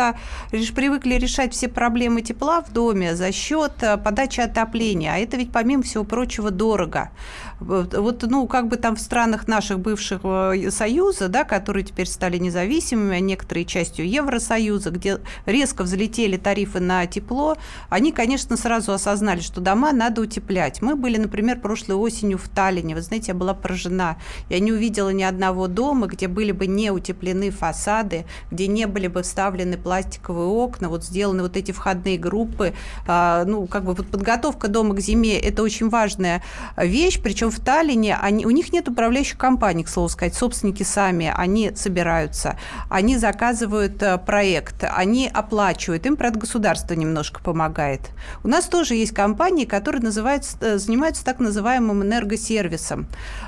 лишь 0.52 0.74
привыкли 0.74 1.16
решать 1.16 1.54
все 1.54 1.68
проблемы 1.68 2.22
тепла 2.22 2.62
в 2.62 2.72
доме 2.72 3.16
за 3.16 3.32
счет 3.32 3.72
э, 3.82 3.98
подачи 3.98 4.42
отопления. 4.42 5.14
А 5.14 5.18
это 5.18 5.38
ведь, 5.38 5.52
помимо 5.52 5.84
всего 5.84 6.04
прочего, 6.04 6.52
дорого. 6.52 7.12
Вот, 7.60 8.24
ну, 8.24 8.48
как 8.48 8.68
бы 8.68 8.78
там 8.78 8.96
в 8.96 9.02
странах 9.02 9.48
наших 9.48 9.80
бывших 9.80 10.22
э, 10.24 10.72
Союза, 10.72 11.28
да, 11.28 11.44
которые 11.44 11.84
теперь 11.84 12.08
стали 12.08 12.38
независимыми, 12.38 13.18
а 13.18 13.20
некоторые 13.20 13.66
частью 13.66 14.10
Евросоюза, 14.10 14.92
где 14.92 15.20
резко 15.46 15.84
взлетели 15.84 16.38
тарифы 16.38 16.80
на 16.80 17.06
тепло, 17.06 17.58
они, 17.90 18.12
конечно, 18.12 18.56
сразу 18.56 18.94
осознали, 18.94 19.42
что 19.42 19.60
дома 19.60 19.92
надо 19.92 20.22
утеплять. 20.22 20.82
Мы 20.82 20.96
были, 20.96 21.18
например, 21.18 21.60
прошлой 21.60 21.96
осенью 21.96 22.38
в 22.38 22.48
Таллине. 22.48 22.96
Вы 22.96 23.02
знаете, 23.02 23.30
я 23.30 23.34
была 23.34 23.54
поражена. 23.54 24.18
Я 24.50 24.60
не 24.60 24.72
увидела 24.72 25.10
ни 25.10 25.24
одного 25.24 25.68
дома, 25.68 26.08
где 26.08 26.28
были 26.28 26.54
бы 26.54 26.66
не 26.68 26.92
утеплены 26.92 27.52
фасады, 27.52 28.26
где 28.52 28.68
не 28.68 28.88
были 28.88 29.08
бы 29.08 29.22
вставлены 29.22 29.78
пластиковые 29.90 30.48
окна, 30.48 30.88
вот 30.88 31.04
сделаны 31.04 31.42
вот 31.42 31.58
эти 31.58 31.72
входные 31.72 32.20
группы. 32.20 32.74
А, 33.08 33.44
ну, 33.46 33.66
как 33.66 33.86
бы 33.86 33.96
подготовка 33.96 34.68
дома 34.68 34.94
к 34.94 35.00
зиме– 35.00 35.40
это 35.42 35.64
очень 35.64 35.90
важная 35.90 36.44
вещь, 36.78 37.20
причем 37.20 37.50
в 37.50 37.60
Таллине 37.60 38.16
они, 38.22 38.46
у 38.46 38.52
них 38.52 38.72
нет 38.72 38.88
управляющих 38.88 39.40
компаний, 39.40 39.84
к 39.84 39.90
слову 39.90 40.08
сказать, 40.08 40.36
собственники 40.36 40.84
сами, 40.84 41.34
они 41.36 41.72
собираются, 41.76 42.56
они 42.88 43.18
заказывают 43.18 44.04
э, 44.04 44.20
проект, 44.20 44.84
они 44.84 45.28
оплачивают, 45.34 46.06
им, 46.06 46.18
правда, 46.18 46.38
государство 46.38 46.94
немножко 46.94 47.42
помогает. 47.42 48.02
У 48.44 48.48
нас 48.48 48.66
тоже 48.66 48.94
есть 48.94 49.16
компании, 49.16 49.66
которые 49.66 50.04
называются, 50.04 50.56
э, 50.62 50.78
занимаются 50.78 51.26
так 51.26 51.40
называемым 51.40 52.04
энергосервисом. 52.04 53.08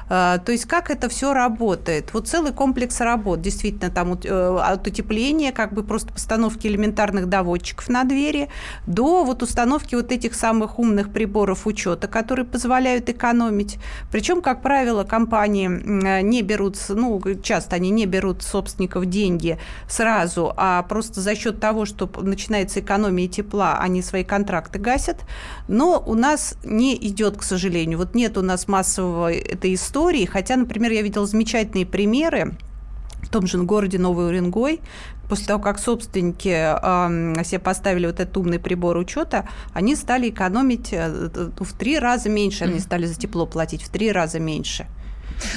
Э, 0.09 0.39
то 0.43 0.51
есть 0.51 0.65
как 0.65 0.89
это 0.89 1.07
все 1.07 1.33
работает? 1.33 2.15
Вот 2.15 2.27
целый 2.27 2.51
комплекс 2.51 2.99
работ, 2.99 3.41
действительно, 3.41 3.91
там 3.91 4.13
от 4.13 4.87
утепления, 4.87 5.51
как 5.51 5.73
бы 5.73 5.83
просто 5.83 6.11
постановки 6.31 6.65
элементарных 6.65 7.27
доводчиков 7.27 7.89
на 7.89 8.05
двери, 8.05 8.47
до 8.87 9.25
вот 9.25 9.43
установки 9.43 9.95
вот 9.95 10.13
этих 10.13 10.33
самых 10.33 10.79
умных 10.79 11.11
приборов 11.11 11.67
учета, 11.67 12.07
которые 12.07 12.45
позволяют 12.45 13.09
экономить. 13.09 13.79
Причем, 14.13 14.41
как 14.41 14.61
правило, 14.61 15.03
компании 15.03 15.67
не 16.21 16.41
берут, 16.41 16.77
ну, 16.87 17.21
часто 17.43 17.75
они 17.75 17.89
не 17.89 18.05
берут 18.05 18.43
собственников 18.43 19.07
деньги 19.07 19.57
сразу, 19.89 20.53
а 20.55 20.83
просто 20.83 21.19
за 21.19 21.35
счет 21.35 21.59
того, 21.59 21.83
что 21.85 22.09
начинается 22.21 22.79
экономия 22.79 23.27
тепла, 23.27 23.77
они 23.79 24.01
свои 24.01 24.23
контракты 24.23 24.79
гасят. 24.79 25.17
Но 25.67 26.01
у 26.05 26.13
нас 26.13 26.55
не 26.63 26.95
идет, 26.95 27.35
к 27.35 27.43
сожалению. 27.43 27.97
Вот 27.97 28.15
нет 28.15 28.37
у 28.37 28.41
нас 28.41 28.69
массового 28.69 29.33
этой 29.33 29.73
истории, 29.73 30.23
хотя, 30.23 30.55
например, 30.55 30.93
я 30.93 31.01
видела 31.01 31.25
замечательные 31.25 31.85
примеры, 31.85 32.53
в 33.21 33.29
том 33.29 33.47
же 33.47 33.57
городе 33.63 33.97
Новый 33.97 34.27
Уренгой, 34.27 34.81
после 35.29 35.47
того, 35.47 35.61
как 35.61 35.79
собственники 35.79 36.49
э, 36.49 37.43
себе 37.43 37.59
поставили 37.59 38.05
вот 38.05 38.19
этот 38.19 38.35
умный 38.35 38.59
прибор 38.59 38.97
учета, 38.97 39.47
они 39.73 39.95
стали 39.95 40.29
экономить 40.29 40.89
э, 40.91 41.29
в 41.57 41.73
три 41.77 41.99
раза 41.99 42.29
меньше, 42.29 42.65
они 42.65 42.79
стали 42.79 43.05
за 43.05 43.15
тепло 43.15 43.45
платить 43.45 43.83
в 43.83 43.89
три 43.89 44.11
раза 44.11 44.39
меньше. 44.39 44.87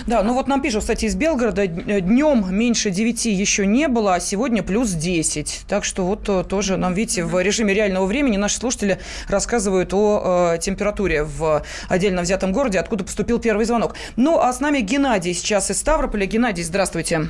Да, 0.07 0.23
ну 0.23 0.35
вот 0.35 0.49
нам 0.49 0.63
пишут, 0.63 0.81
кстати, 0.81 1.07
из 1.07 1.15
Белгорода, 1.15 1.67
днем 1.67 2.47
меньше 2.55 2.91
9 2.91 3.27
еще 3.27 3.67
не 3.67 3.89
было, 3.89 4.15
а 4.15 4.21
сегодня 4.21 4.63
плюс 4.63 4.91
10. 4.91 5.65
Так 5.69 5.85
что 5.85 6.05
вот 6.07 6.29
э, 6.29 6.45
тоже 6.45 6.77
нам, 6.77 6.95
видите, 6.95 7.25
в 7.25 7.41
режиме 7.43 7.75
реального 7.75 8.07
времени 8.07 8.37
наши 8.37 8.57
слушатели 8.57 8.99
рассказывают 9.29 9.93
о 9.93 10.55
э, 10.55 10.59
температуре 10.59 11.25
в 11.25 11.63
отдельно 11.89 12.23
взятом 12.23 12.53
городе, 12.53 12.79
откуда 12.79 13.05
поступил 13.05 13.39
первый 13.39 13.67
звонок. 13.67 13.95
Ну, 14.17 14.39
а 14.39 14.53
с 14.53 14.61
нами 14.61 14.81
Геннадий 14.81 15.35
сейчас 15.35 15.71
из 15.71 15.79
Ставрополя. 15.79 16.27
Геннадий, 16.27 16.63
здравствуйте. 16.63 17.29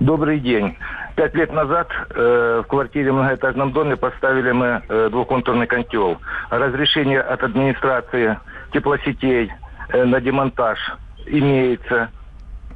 Добрый 0.00 0.40
день. 0.40 0.76
Пять 1.16 1.34
лет 1.34 1.52
назад 1.52 1.88
э, 2.10 2.62
в 2.64 2.68
квартире 2.68 3.10
в 3.10 3.14
многоэтажном 3.14 3.72
доме 3.72 3.96
поставили 3.96 4.52
мы 4.52 4.82
э, 4.88 5.08
двухконтурный 5.10 5.66
котел. 5.66 6.18
Разрешение 6.50 7.20
от 7.20 7.42
администрации 7.42 8.38
теплосетей 8.72 9.50
э, 9.88 10.04
на 10.04 10.20
демонтаж 10.20 10.78
имеется. 11.26 12.10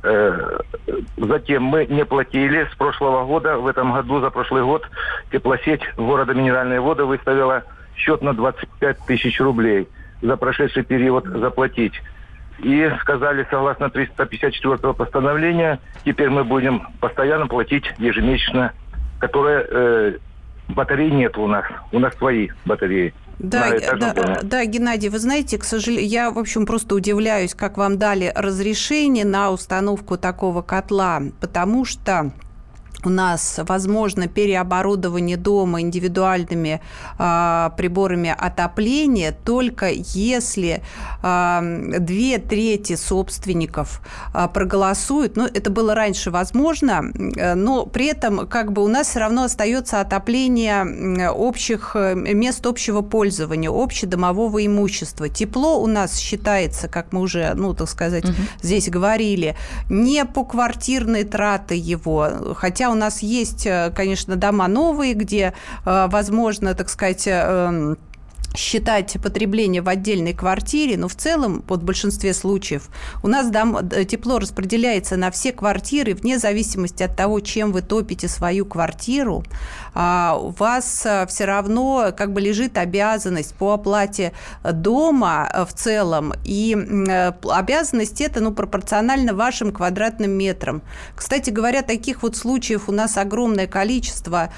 Э, 0.02 0.58
затем 1.16 1.64
мы 1.64 1.86
не 1.86 2.04
платили 2.04 2.66
с 2.72 2.76
прошлого 2.76 3.24
года. 3.26 3.58
В 3.58 3.66
этом 3.66 3.92
году, 3.92 4.20
за 4.20 4.30
прошлый 4.30 4.64
год, 4.64 4.88
теплосеть 5.30 5.82
города 5.96 6.34
Минеральные 6.34 6.80
воды 6.80 7.04
выставила 7.04 7.64
счет 7.96 8.22
на 8.22 8.32
25 8.32 8.98
тысяч 9.06 9.40
рублей 9.40 9.88
за 10.22 10.36
прошедший 10.36 10.82
период 10.82 11.26
заплатить 11.26 12.00
и 12.62 12.90
сказали, 13.00 13.46
согласно 13.50 13.90
354 13.90 14.94
постановления, 14.94 15.80
теперь 16.04 16.30
мы 16.30 16.44
будем 16.44 16.86
постоянно 17.00 17.46
платить 17.46 17.84
ежемесячно, 17.98 18.72
которые 19.18 19.66
э, 19.68 20.12
батарей 20.68 21.10
нет 21.10 21.36
у 21.38 21.46
нас, 21.46 21.64
у 21.92 21.98
нас 21.98 22.14
свои 22.16 22.48
батареи. 22.64 23.14
Да, 23.38 23.70
да, 23.98 24.40
да, 24.42 24.64
Геннадий, 24.66 25.08
вы 25.08 25.18
знаете, 25.18 25.56
к 25.56 25.64
сожалению, 25.64 26.06
я, 26.06 26.30
в 26.30 26.38
общем, 26.38 26.66
просто 26.66 26.94
удивляюсь, 26.94 27.54
как 27.54 27.78
вам 27.78 27.96
дали 27.96 28.30
разрешение 28.34 29.24
на 29.24 29.50
установку 29.50 30.18
такого 30.18 30.60
котла, 30.60 31.22
потому 31.40 31.86
что 31.86 32.32
у 33.04 33.08
нас 33.10 33.60
возможно 33.66 34.28
переоборудование 34.28 35.36
дома 35.36 35.80
индивидуальными 35.80 36.80
э, 37.18 37.70
приборами 37.76 38.34
отопления 38.36 39.32
только 39.44 39.90
если 39.90 40.82
э, 41.22 41.98
две 41.98 42.38
трети 42.38 42.96
собственников 42.96 44.02
э, 44.34 44.48
проголосуют. 44.52 45.36
Ну, 45.36 45.46
это 45.46 45.70
было 45.70 45.94
раньше 45.94 46.30
возможно, 46.30 47.02
но 47.54 47.86
при 47.86 48.06
этом 48.06 48.46
как 48.46 48.72
бы 48.72 48.82
у 48.84 48.88
нас 48.88 49.08
все 49.08 49.20
равно 49.20 49.44
остается 49.44 50.00
отопление 50.00 51.30
общих 51.30 51.94
мест 51.94 52.66
общего 52.66 53.02
пользования, 53.02 53.70
общедомового 53.70 54.64
имущества. 54.64 55.28
Тепло 55.28 55.80
у 55.80 55.86
нас 55.86 56.18
считается, 56.18 56.88
как 56.88 57.12
мы 57.12 57.20
уже, 57.20 57.52
ну, 57.54 57.74
так 57.74 57.88
сказать, 57.88 58.24
угу. 58.24 58.34
здесь 58.62 58.88
говорили, 58.88 59.56
не 59.88 60.24
по 60.24 60.44
квартирной 60.44 61.24
траты 61.24 61.74
его, 61.74 62.54
хотя 62.56 62.89
у 62.90 62.94
нас 62.94 63.22
есть, 63.22 63.66
конечно, 63.94 64.36
дома 64.36 64.68
новые, 64.68 65.14
где 65.14 65.54
возможно, 65.84 66.74
так 66.74 66.88
сказать, 66.88 67.24
эм, 67.26 67.96
считать 68.54 69.16
потребление 69.22 69.82
в 69.82 69.88
отдельной 69.88 70.34
квартире, 70.34 70.96
но 70.96 71.08
в 71.08 71.14
целом, 71.14 71.62
под 71.62 71.82
большинстве 71.82 72.34
случаев, 72.34 72.88
у 73.22 73.28
нас 73.28 73.48
дом, 73.50 73.76
э, 73.76 74.04
тепло 74.04 74.38
распределяется 74.38 75.16
на 75.16 75.30
все 75.30 75.52
квартиры 75.52 76.14
вне 76.14 76.38
зависимости 76.38 77.02
от 77.02 77.16
того, 77.16 77.40
чем 77.40 77.72
вы 77.72 77.82
топите 77.82 78.28
свою 78.28 78.66
квартиру. 78.66 79.44
А 79.94 80.36
у 80.40 80.50
вас 80.50 81.02
э, 81.04 81.26
все 81.28 81.44
равно 81.44 82.12
как 82.16 82.32
бы 82.32 82.40
лежит 82.40 82.76
обязанность 82.76 83.54
по 83.54 83.74
оплате 83.74 84.32
дома 84.64 85.48
э, 85.52 85.64
в 85.64 85.72
целом, 85.72 86.32
и 86.44 86.76
обязанность 87.44 88.20
это 88.20 88.40
ну, 88.40 88.52
пропорционально 88.52 89.32
вашим 89.34 89.72
квадратным 89.72 90.32
метрам. 90.32 90.82
Кстати 91.14 91.50
говоря, 91.50 91.82
таких 91.82 92.22
вот 92.22 92.36
случаев 92.36 92.88
у 92.88 92.92
нас 92.92 93.16
огромное 93.16 93.66
количество 93.66 94.52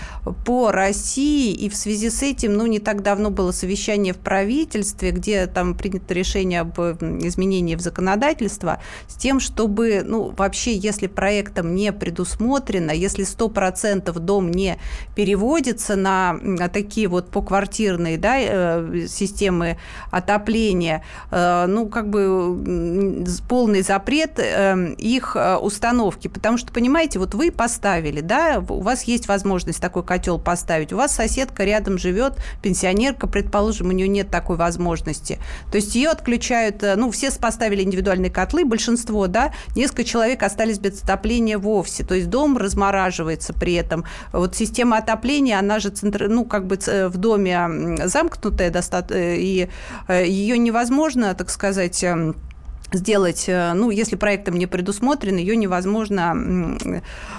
по 0.46 0.70
России, 0.72 1.52
и 1.52 1.68
в 1.68 1.76
связи 1.76 2.08
с 2.08 2.22
этим 2.22 2.54
ну, 2.54 2.66
не 2.66 2.78
так 2.78 3.02
давно 3.02 3.30
было 3.30 3.52
совещание 3.52 3.71
совещание 3.72 4.12
в 4.12 4.18
правительстве, 4.18 5.12
где 5.12 5.46
там 5.46 5.74
принято 5.74 6.12
решение 6.12 6.60
об 6.60 6.78
изменении 6.78 7.74
в 7.74 7.80
законодательство, 7.80 8.80
с 9.08 9.14
тем, 9.14 9.40
чтобы, 9.40 10.02
ну, 10.04 10.34
вообще, 10.36 10.76
если 10.76 11.06
проектом 11.06 11.74
не 11.74 11.90
предусмотрено, 11.92 12.90
если 12.90 13.24
100% 13.24 14.12
дом 14.18 14.50
не 14.50 14.76
переводится 15.16 15.96
на 15.96 16.38
такие 16.70 17.08
вот 17.08 17.30
поквартирные 17.30 18.18
да, 18.18 18.36
э, 18.38 19.06
системы 19.08 19.78
отопления, 20.10 21.02
э, 21.30 21.64
ну, 21.66 21.88
как 21.88 22.10
бы 22.10 23.24
полный 23.48 23.80
запрет 23.80 24.38
э, 24.38 24.94
их 24.98 25.34
установки. 25.62 26.28
Потому 26.28 26.58
что, 26.58 26.72
понимаете, 26.72 27.18
вот 27.18 27.34
вы 27.34 27.50
поставили, 27.50 28.20
да, 28.20 28.62
у 28.68 28.82
вас 28.82 29.04
есть 29.04 29.28
возможность 29.28 29.80
такой 29.80 30.02
котел 30.02 30.38
поставить, 30.38 30.92
у 30.92 30.96
вас 30.96 31.14
соседка 31.14 31.64
рядом 31.64 31.96
живет, 31.96 32.34
пенсионерка, 32.60 33.26
предположим, 33.26 33.61
предположим, 33.62 33.88
у 33.88 33.92
нее 33.92 34.08
нет 34.08 34.30
такой 34.30 34.56
возможности. 34.56 35.38
То 35.70 35.76
есть 35.76 35.94
ее 35.94 36.10
отключают, 36.10 36.82
э, 36.82 36.96
ну, 36.96 37.10
все 37.10 37.30
поставили 37.30 37.82
индивидуальные 37.82 38.30
котлы, 38.30 38.64
большинство, 38.64 39.26
да, 39.26 39.52
несколько 39.76 40.04
человек 40.04 40.42
остались 40.42 40.78
без 40.78 41.02
отопления 41.02 41.58
вовсе. 41.58 42.04
То 42.04 42.14
есть 42.14 42.28
дом 42.28 42.56
размораживается 42.56 43.52
при 43.52 43.74
этом. 43.74 44.04
Вот 44.32 44.56
система 44.56 44.98
отопления, 44.98 45.58
она 45.58 45.78
же 45.78 45.90
центр, 45.90 46.28
ну, 46.28 46.44
как 46.44 46.66
бы 46.66 46.76
в 46.76 47.16
доме 47.16 47.98
замкнутая 48.04 48.70
достаточно, 48.70 49.14
э, 49.16 49.36
и 49.36 49.68
э, 50.08 50.26
ее 50.26 50.58
невозможно, 50.58 51.34
так 51.34 51.50
сказать, 51.50 52.02
эм, 52.04 52.34
сделать, 52.92 53.44
э, 53.48 53.72
ну, 53.74 53.90
если 53.90 54.16
проектом 54.16 54.56
не 54.56 54.66
предусмотрено, 54.66 55.38
ее 55.38 55.56
невозможно 55.56 56.78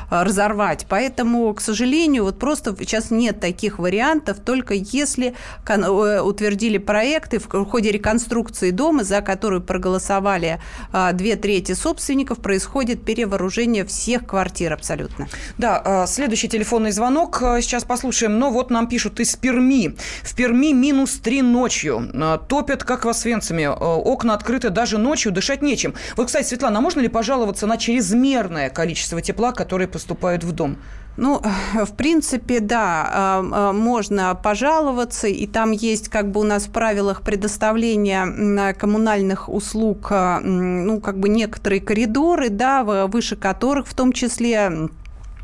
разорвать. 0.10 0.86
Поэтому, 0.90 1.54
к 1.54 1.62
сожалению, 1.62 2.26
вот 2.26 2.40
просто 2.40 2.76
сейчас 2.80 3.12
нет 3.12 3.40
таких 3.40 3.80
вариантов, 3.80 4.38
только 4.40 4.74
если 4.74 5.34
э, 5.68 6.20
утвердили 6.22 6.78
проекты 6.78 7.40
в 7.40 7.66
ходе 7.66 7.92
реконструкции 7.92 8.72
дома, 8.72 9.04
за 9.04 9.22
которую 9.22 9.62
проголосовали 9.62 10.60
а, 10.92 11.12
две 11.14 11.36
трети 11.36 11.74
собственников, 11.74 12.40
происходит 12.40 13.04
перевооружение 13.04 13.86
всех 13.86 14.26
квартир 14.26 14.74
абсолютно. 14.74 15.28
Да, 15.58 15.82
а, 15.84 16.08
следующий 16.08 16.48
телефонный 16.48 16.92
звонок 16.92 17.42
э, 17.42 17.62
сейчас 17.62 17.84
послушаем. 17.84 18.40
Но 18.40 18.52
вот 18.52 18.70
нам 18.70 18.88
пишут 18.88 19.20
из 19.20 19.36
Перми. 19.36 19.96
В 20.22 20.36
Перми 20.36 20.74
минус 20.74 21.14
три 21.14 21.42
ночью. 21.42 22.10
Топят, 22.48 22.84
как 22.84 23.06
в 23.06 23.10
Освенциме. 23.10 23.70
Окна 23.70 24.34
открыты 24.34 24.70
даже 24.70 24.98
ночью, 24.98 25.32
дышать 25.44 25.62
нечем. 25.62 25.94
Вот, 26.16 26.28
кстати, 26.28 26.48
Светлана, 26.48 26.80
а 26.80 26.82
можно 26.82 27.02
ли 27.02 27.10
пожаловаться 27.10 27.68
на 27.68 27.78
чрезмерное 27.78 28.70
количество 28.70 29.22
тепла, 29.22 29.52
которое 29.52 29.88
поступает 29.88 30.44
в 30.44 30.52
дом? 30.54 30.78
Ну, 31.18 31.42
в 31.74 31.96
принципе, 31.96 32.60
да, 32.60 33.10
а, 33.14 33.46
а, 33.52 33.74
можно 33.74 34.34
пожаловаться, 34.36 35.28
и 35.28 35.46
там 35.46 35.72
есть 35.72 36.10
как 36.10 36.32
бы 36.32 36.40
у 36.40 36.44
нас 36.44 36.66
в 36.66 36.72
правилах 36.72 37.22
предоставления 37.22 38.74
коммунальных 38.74 39.50
услуг, 39.50 40.08
а, 40.10 40.40
ну, 40.40 41.02
как 41.02 41.20
бы 41.20 41.30
некоторые 41.30 41.82
коридоры, 41.82 42.50
да, 42.50 42.84
выше 42.84 43.36
которых 43.36 43.88
в 43.88 43.94
том 43.94 44.14
числе 44.14 44.90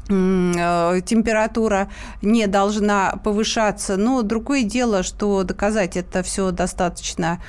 температура 0.07 1.87
не 2.23 2.47
должна 2.47 3.19
повышаться. 3.23 3.95
Но 3.95 4.23
другое 4.23 4.63
дело, 4.63 5.03
что 5.03 5.43
доказать 5.43 5.95
это 5.97 6.23
все 6.23 6.49
достаточно 6.49 7.39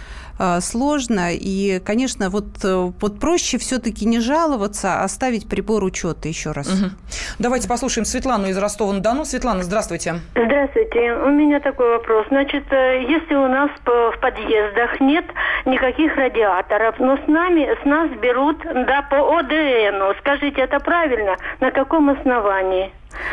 сложно. 0.61 1.33
И, 1.33 1.81
конечно, 1.85 2.31
вот, 2.31 2.65
э, 2.65 2.93
вот 3.01 3.21
проще 3.21 3.59
все-таки 3.59 4.07
не 4.07 4.21
жаловаться, 4.21 5.03
а 5.03 5.09
ставить 5.09 5.49
прибор 5.49 5.85
учета 5.85 6.29
еще 6.29 6.53
раз. 6.53 6.69
Угу. 6.69 6.91
Давайте 7.39 7.69
послушаем 7.69 8.05
Светлану 8.05 8.49
из 8.49 8.59
Ростова-на-Дону. 8.59 9.25
Светлана, 9.25 9.63
здравствуйте. 9.63 10.21
Здравствуйте. 10.35 11.13
У 11.13 11.31
меня 11.31 11.61
такой 11.61 11.91
вопрос. 11.91 12.27
Значит, 12.29 12.65
э, 12.71 13.05
если 13.09 13.35
у 13.35 13.49
нас 13.49 13.71
в 13.85 14.21
подъездах 14.21 15.01
нет 15.01 15.25
никаких 15.67 16.17
радиаторов, 16.17 16.99
но 16.99 17.17
с 17.17 17.27
нами, 17.27 17.69
с 17.83 17.85
нас 17.85 18.11
берут 18.21 18.59
да, 18.63 19.03
по 19.03 19.39
ОДН, 19.39 20.19
скажите, 20.21 20.63
это 20.63 20.79
правильно? 20.81 21.37
На 21.61 21.71
каком 21.71 22.11
основании? 22.11 22.93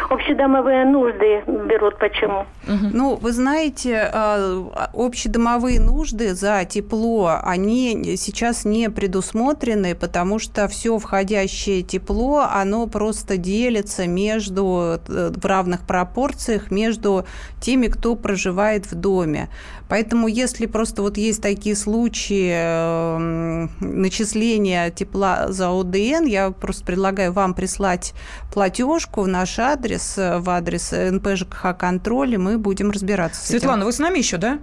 Общедомовые 0.10 0.86
нужды 0.86 1.44
берут 1.46 1.98
почему? 1.98 2.46
Ну, 2.66 3.16
вы 3.16 3.32
знаете, 3.32 4.10
а, 4.14 4.90
общедомовые 4.94 5.80
нужды 5.80 6.34
за 6.34 6.66
тепло, 6.66 7.40
они 7.44 8.16
сейчас 8.18 8.66
не 8.66 8.90
предусмотрены, 8.90 9.96
потому 9.96 10.40
что 10.40 10.68
все 10.68 10.98
входящее 10.98 11.82
тепло, 11.82 12.48
оно 12.52 12.88
просто 12.88 13.38
делится 13.38 14.08
между, 14.08 15.00
э, 15.08 15.32
в 15.36 15.46
равных 15.46 15.82
пропорциях 15.86 16.72
между 16.72 17.26
теми, 17.62 17.88
кто 17.88 18.16
проживает 18.16 18.86
в 18.86 18.96
доме. 18.96 19.50
Поэтому 19.90 20.28
если 20.28 20.66
просто 20.66 21.02
вот 21.02 21.18
есть 21.18 21.42
такие 21.42 21.76
случаи 21.76 22.52
э, 22.54 23.68
начисления 23.80 24.90
тепла 24.90 25.48
за 25.50 25.70
ОДН, 25.70 26.26
я 26.26 26.52
просто 26.52 26.86
предлагаю 26.86 27.32
вам 27.32 27.54
прислать 27.54 28.14
платежку 28.52 29.22
в 29.22 29.28
наш 29.28 29.58
адрес, 29.72 30.18
э, 30.18 30.40
в 30.40 30.50
адрес 30.50 30.92
НП 30.92 31.36
ЖКХ 31.36 31.78
контроль, 31.78 32.34
и 32.34 32.38
мы 32.38 32.58
будем 32.58 32.92
разбираться 32.92 33.42
с 33.42 33.48
Светлана, 33.48 33.80
этим. 33.80 33.86
вы 33.86 33.92
с 33.92 34.00
нами 34.00 34.18
еще, 34.18 34.38
да? 34.38 34.60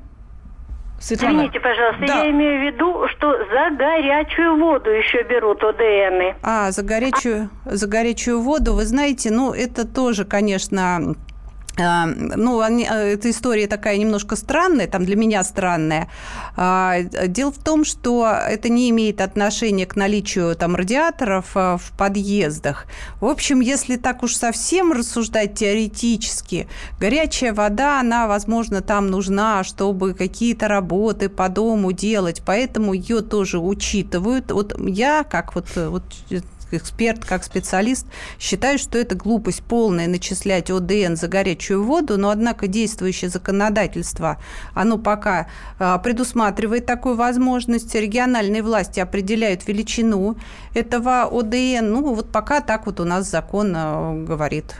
Светлана. 1.00 1.32
Извините, 1.32 1.60
пожалуйста, 1.60 2.06
да. 2.06 2.24
я 2.24 2.30
имею 2.30 2.60
в 2.60 2.74
виду, 2.74 3.06
что 3.08 3.30
за 3.30 3.76
горячую 3.76 4.58
воду 4.58 4.90
еще 4.90 5.22
берут 5.24 5.62
ОДНы. 5.62 6.34
А, 6.42 6.70
за 6.70 6.82
горячую, 6.82 7.50
а... 7.64 7.76
за 7.76 7.86
горячую 7.86 8.40
воду, 8.40 8.74
вы 8.74 8.86
знаете, 8.86 9.30
ну, 9.30 9.52
это 9.52 9.86
тоже, 9.86 10.24
конечно, 10.24 11.14
ну, 11.76 12.60
они, 12.60 12.87
а, 12.87 12.96
эта 12.96 13.30
история 13.30 13.66
такая 13.66 13.96
немножко 13.96 14.37
странная, 14.37 14.87
там 14.87 15.04
для 15.04 15.16
меня 15.16 15.42
странная. 15.42 16.08
А, 16.56 17.02
дело 17.02 17.52
в 17.52 17.58
том, 17.58 17.84
что 17.84 18.26
это 18.26 18.68
не 18.68 18.90
имеет 18.90 19.20
отношения 19.20 19.87
к 19.87 19.96
наличию 19.96 20.54
там 20.56 20.76
радиаторов 20.76 21.54
в 21.54 21.82
подъездах. 21.98 22.87
В 23.20 23.26
общем, 23.26 23.60
если 23.60 23.96
так 23.96 24.22
уж 24.22 24.37
совсем 24.37 24.92
рассуждать 24.92 25.54
теоретически, 25.54 26.68
горячая 27.00 27.52
вода, 27.52 28.00
она, 28.00 28.26
возможно, 28.26 28.80
там 28.80 29.08
нужна, 29.08 29.64
чтобы 29.64 30.14
какие-то 30.14 30.68
работы 30.68 31.28
по 31.28 31.48
дому 31.48 31.92
делать, 31.92 32.42
поэтому 32.44 32.92
ее 32.92 33.20
тоже 33.20 33.58
учитывают. 33.58 34.50
Вот 34.52 34.78
я, 34.78 35.24
как 35.24 35.54
вот, 35.54 35.66
вот 35.74 36.02
эксперт, 36.76 37.24
как 37.24 37.44
специалист, 37.44 38.06
считаю, 38.38 38.78
что 38.78 38.98
это 38.98 39.14
глупость 39.14 39.62
полная 39.62 40.08
начислять 40.08 40.70
ОДН 40.70 41.14
за 41.16 41.28
горячую 41.28 41.84
воду, 41.84 42.18
но, 42.18 42.30
однако, 42.30 42.66
действующее 42.66 43.30
законодательство, 43.30 44.38
оно 44.74 44.98
пока 44.98 45.48
а, 45.78 45.98
предусматривает 45.98 46.87
такую 46.87 47.16
возможность. 47.16 47.94
Региональные 47.94 48.62
власти 48.62 49.00
определяют 49.00 49.66
величину 49.66 50.37
этого 50.74 51.24
ОДН. 51.24 51.87
Ну, 51.87 52.14
вот 52.14 52.30
пока 52.30 52.60
так 52.60 52.87
вот 52.87 53.00
у 53.00 53.04
нас 53.04 53.30
закон 53.30 53.72
а, 53.76 54.14
говорит. 54.14 54.74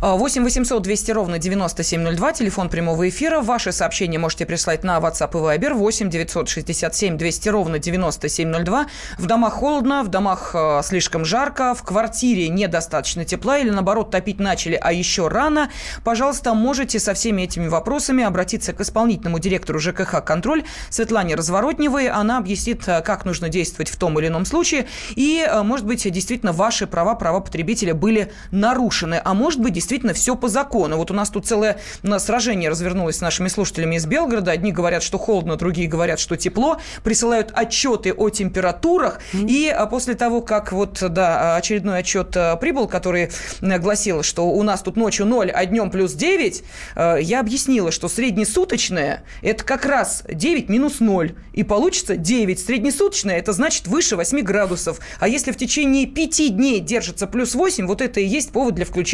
8 0.00 0.44
800 0.44 0.82
200 0.82 1.10
ровно 1.10 1.38
9702, 1.38 2.32
телефон 2.32 2.68
прямого 2.68 3.08
эфира. 3.08 3.40
Ваши 3.40 3.72
сообщения 3.72 4.18
можете 4.18 4.46
прислать 4.46 4.84
на 4.84 4.98
WhatsApp 4.98 5.30
и 5.32 5.58
Viber 5.58 5.74
8 5.74 6.10
967 6.10 7.16
200 7.16 7.48
ровно 7.48 7.78
9702. 7.78 8.86
В 9.18 9.26
домах 9.26 9.54
холодно, 9.54 10.02
в 10.04 10.08
домах 10.08 10.52
э, 10.54 10.80
слишком 10.84 11.24
жарко, 11.24 11.74
в 11.74 11.82
квартире 11.82 12.48
недостаточно 12.48 13.24
тепла 13.24 13.58
или, 13.58 13.70
наоборот, 13.70 14.10
топить 14.10 14.38
начали, 14.38 14.78
а 14.80 14.92
еще 14.92 15.28
рано. 15.28 15.70
Пожалуйста, 16.04 16.54
можете 16.54 17.00
со 17.00 17.14
всеми 17.14 17.42
этими 17.42 17.66
вопросами 17.66 18.22
обратиться 18.22 18.72
к 18.72 18.80
исполнительному 18.80 19.38
директору 19.38 19.80
ЖКХ 19.80 20.24
«Контроль» 20.24 20.64
Светлане 20.90 21.34
Разворотневой. 21.34 22.08
Она 22.08 22.38
объяснит, 22.38 22.86
э, 22.86 23.00
как 23.02 23.24
нужно 23.24 23.48
действовать 23.48 23.88
в 23.88 23.96
том 23.96 24.18
или 24.20 24.28
ином 24.28 24.44
случае. 24.44 24.86
И, 25.16 25.44
э, 25.46 25.62
может 25.62 25.84
быть, 25.86 26.10
действительно, 26.10 26.52
ваши 26.52 26.86
права, 26.86 27.14
права 27.16 27.40
потребителя 27.40 27.94
были 27.94 28.32
нарушены. 28.50 29.15
Нарушены, 29.16 29.20
а 29.24 29.34
может 29.34 29.60
быть, 29.60 29.72
действительно 29.72 30.12
все 30.12 30.36
по 30.36 30.48
закону. 30.48 30.96
Вот 30.96 31.10
у 31.10 31.14
нас 31.14 31.30
тут 31.30 31.46
целое 31.46 31.78
сражение 32.18 32.70
развернулось 32.70 33.16
с 33.16 33.20
нашими 33.20 33.48
слушателями 33.48 33.96
из 33.96 34.06
Белгорода. 34.06 34.50
Одни 34.50 34.72
говорят, 34.72 35.02
что 35.02 35.18
холодно, 35.18 35.56
другие 35.56 35.88
говорят, 35.88 36.20
что 36.20 36.36
тепло. 36.36 36.78
Присылают 37.02 37.52
отчеты 37.54 38.12
о 38.12 38.30
температурах. 38.30 39.20
Mm-hmm. 39.32 39.48
И 39.48 39.68
а, 39.68 39.86
после 39.86 40.14
того, 40.14 40.40
как 40.40 40.72
вот, 40.72 41.02
да, 41.10 41.56
очередной 41.56 41.98
отчет 41.98 42.36
а, 42.36 42.56
прибыл, 42.56 42.88
который 42.88 43.30
гласил, 43.60 44.22
что 44.22 44.48
у 44.48 44.62
нас 44.62 44.82
тут 44.82 44.96
ночью 44.96 45.26
0, 45.26 45.50
а 45.50 45.66
днем 45.66 45.90
плюс 45.90 46.12
9, 46.12 46.62
а, 46.94 47.16
я 47.16 47.40
объяснила, 47.40 47.90
что 47.90 48.08
среднесуточное– 48.08 49.24
это 49.42 49.64
как 49.64 49.86
раз 49.86 50.24
9 50.28 50.68
минус 50.68 51.00
0. 51.00 51.34
И 51.52 51.62
получится 51.62 52.16
9. 52.16 52.58
Среднесуточное– 52.60 53.38
это 53.38 53.52
значит 53.52 53.86
выше 53.86 54.16
8 54.16 54.40
градусов. 54.40 55.00
А 55.18 55.28
если 55.28 55.52
в 55.52 55.56
течение 55.56 56.06
5 56.06 56.56
дней 56.56 56.80
держится 56.80 57.26
плюс 57.26 57.54
8, 57.54 57.86
вот 57.86 58.02
это 58.02 58.20
и 58.20 58.26
есть 58.26 58.50
повод 58.50 58.74
для 58.74 58.84
включения 58.84 59.05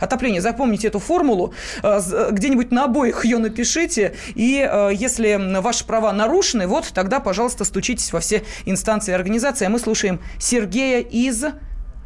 отопления. 0.00 0.40
Запомните 0.40 0.88
эту 0.88 0.98
формулу, 0.98 1.54
где-нибудь 1.82 2.70
на 2.70 2.84
обоих 2.84 3.24
ее 3.24 3.38
напишите, 3.38 4.14
и 4.34 4.68
если 4.92 5.60
ваши 5.60 5.86
права 5.86 6.12
нарушены, 6.12 6.66
вот 6.66 6.90
тогда, 6.94 7.20
пожалуйста, 7.20 7.64
стучитесь 7.64 8.12
во 8.12 8.20
все 8.20 8.42
инстанции 8.64 9.12
и 9.12 9.14
организации. 9.14 9.66
А 9.66 9.70
мы 9.70 9.78
слушаем 9.78 10.20
Сергея 10.38 11.00
из 11.00 11.44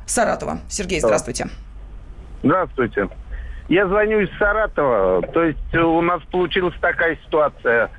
Саратова. 0.07 0.61
Сергей, 0.68 1.00
здравствуйте. 1.00 1.48
Здравствуйте. 2.42 3.09
Я 3.68 3.87
звоню 3.87 4.20
из 4.20 4.28
Саратова. 4.38 5.22
То 5.28 5.44
есть 5.44 5.74
у 5.74 6.00
нас 6.02 6.22
получилась 6.30 6.74
такая 6.80 7.16
ситуация. 7.24 7.90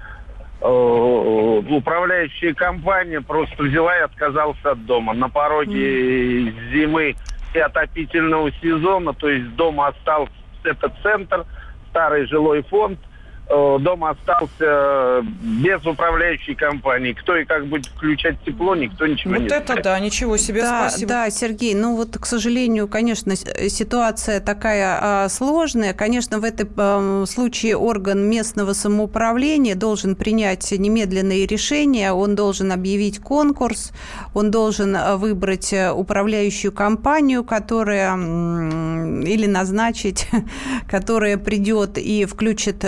Э, 0.62 1.62
управляющая 1.70 2.54
компания 2.54 3.22
просто 3.22 3.64
взяла 3.64 3.98
и 3.98 4.02
отказалась 4.02 4.64
от 4.64 4.86
дома. 4.86 5.14
На 5.14 5.30
пороге 5.30 6.52
зимы 6.72 7.16
и 7.56 7.60
отопительного 7.60 8.52
сезона, 8.62 9.14
то 9.14 9.30
есть 9.30 9.56
дома 9.56 9.88
остался 9.88 10.32
этот 10.64 10.94
центр, 11.02 11.46
старый 11.90 12.28
жилой 12.28 12.64
фонд– 12.64 13.00
дом 13.48 14.06
остался 14.06 15.22
без 15.42 15.86
управляющей 15.86 16.56
компании. 16.56 17.14
Кто 17.14 17.36
и 17.36 17.46
как 17.46 17.68
будет 17.68 17.86
включать 17.88 18.38
тепло, 18.44 18.76
никто 18.76 19.06
ничего 19.06 19.34
вот 19.34 19.42
не 19.42 19.48
знает. 19.48 19.68
Вот 19.68 19.76
это 19.76 19.84
да, 19.84 20.00
ничего 20.00 20.38
себе, 20.38 20.62
да, 20.62 20.90
спасибо. 20.90 21.10
Да, 21.10 21.30
Сергей, 21.30 21.76
ну 21.76 21.96
вот, 21.96 22.18
к 22.18 22.26
сожалению, 22.26 22.88
конечно, 22.88 23.36
ситуация 23.36 24.40
такая 24.40 24.98
а, 25.02 25.30
сложная. 25.30 25.94
Конечно, 25.94 26.40
в 26.40 26.44
этом 26.44 26.70
а, 26.78 27.24
случае 27.28 27.78
орган 27.78 28.28
местного 28.28 28.74
самоуправления 28.74 29.76
должен 29.76 30.16
принять 30.16 30.72
немедленные 30.72 31.46
решения, 31.46 32.12
он 32.12 32.36
должен 32.36 32.72
объявить 32.72 33.20
конкурс, 33.20 33.92
он 34.34 34.52
должен 34.52 34.98
выбрать 35.18 35.72
э, 35.74 35.92
управляющую 35.92 36.72
компанию, 36.72 37.44
которая 37.44 38.16
или 38.16 39.46
назначить, 39.46 40.28
которая 40.90 41.38
придет 41.38 41.98
и 41.98 42.26
включит 42.26 42.84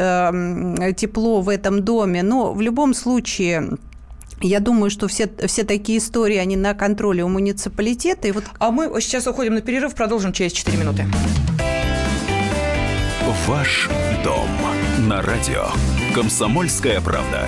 тепло 0.96 1.42
в 1.42 1.50
этом 1.50 1.84
доме. 1.84 2.24
Но 2.24 2.54
в 2.54 2.62
любом 2.62 2.94
случае 2.94 3.78
я 4.42 4.60
думаю, 4.60 4.90
что 4.90 5.08
все, 5.08 5.30
все 5.48 5.64
такие 5.64 5.98
истории, 5.98 6.38
они 6.38 6.56
на 6.56 6.74
контроле 6.74 7.24
у 7.24 7.30
муниципалитета. 7.30 8.28
И 8.28 8.32
вот... 8.32 8.44
А 8.60 8.72
мы 8.72 9.02
сейчас 9.02 9.28
уходим 9.28 9.56
на 9.56 9.62
перерыв, 9.62 9.96
продолжим 9.96 10.34
через 10.34 10.52
4 10.52 10.78
минуты. 10.78 11.06
Ваш 13.48 13.90
дом 14.26 14.50
на 15.08 15.22
радио. 15.22 15.68
Комсомольская 16.14 17.00
правда. 17.00 17.48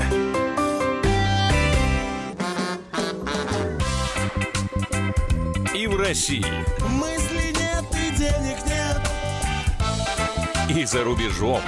И 5.76 5.88
в 5.88 5.98
России. 5.98 6.46
Мысли 6.88 7.54
нет 7.54 7.84
и 7.92 8.18
денег 8.18 8.58
нет. 8.66 9.02
И 10.78 10.86
за 10.86 11.04
рубежом. 11.04 11.62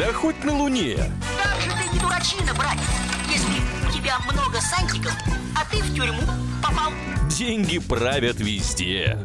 Да 0.00 0.12
хоть 0.14 0.42
на 0.44 0.56
Луне. 0.56 0.96
Как 0.96 1.60
же 1.60 1.70
ты 1.70 1.92
не 1.92 2.00
дурачина, 2.00 2.54
братец, 2.54 2.80
если 3.28 3.86
у 3.86 3.92
тебя 3.92 4.18
много 4.20 4.58
сантиков, 4.60 5.14
а 5.54 5.64
ты 5.70 5.82
в 5.82 5.94
тюрьму 5.94 6.22
попал. 6.62 6.90
Деньги 7.28 7.78
правят 7.78 8.40
везде. 8.40 9.18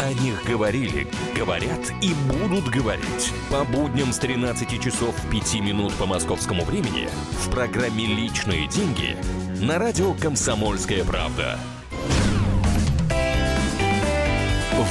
О 0.00 0.12
них 0.14 0.42
говорили, 0.44 1.06
говорят 1.34 1.92
и 2.00 2.14
будут 2.14 2.68
говорить. 2.68 3.32
По 3.50 3.64
будням 3.64 4.12
с 4.12 4.18
13 4.18 4.82
часов 4.82 5.14
5 5.30 5.54
минут 5.60 5.92
по 5.94 6.06
московскому 6.06 6.64
времени 6.64 7.08
в 7.44 7.50
программе 7.50 8.06
«Личные 8.06 8.68
деньги» 8.68 9.16
на 9.60 9.78
радио 9.78 10.14
«Комсомольская 10.14 11.04
правда». 11.04 11.58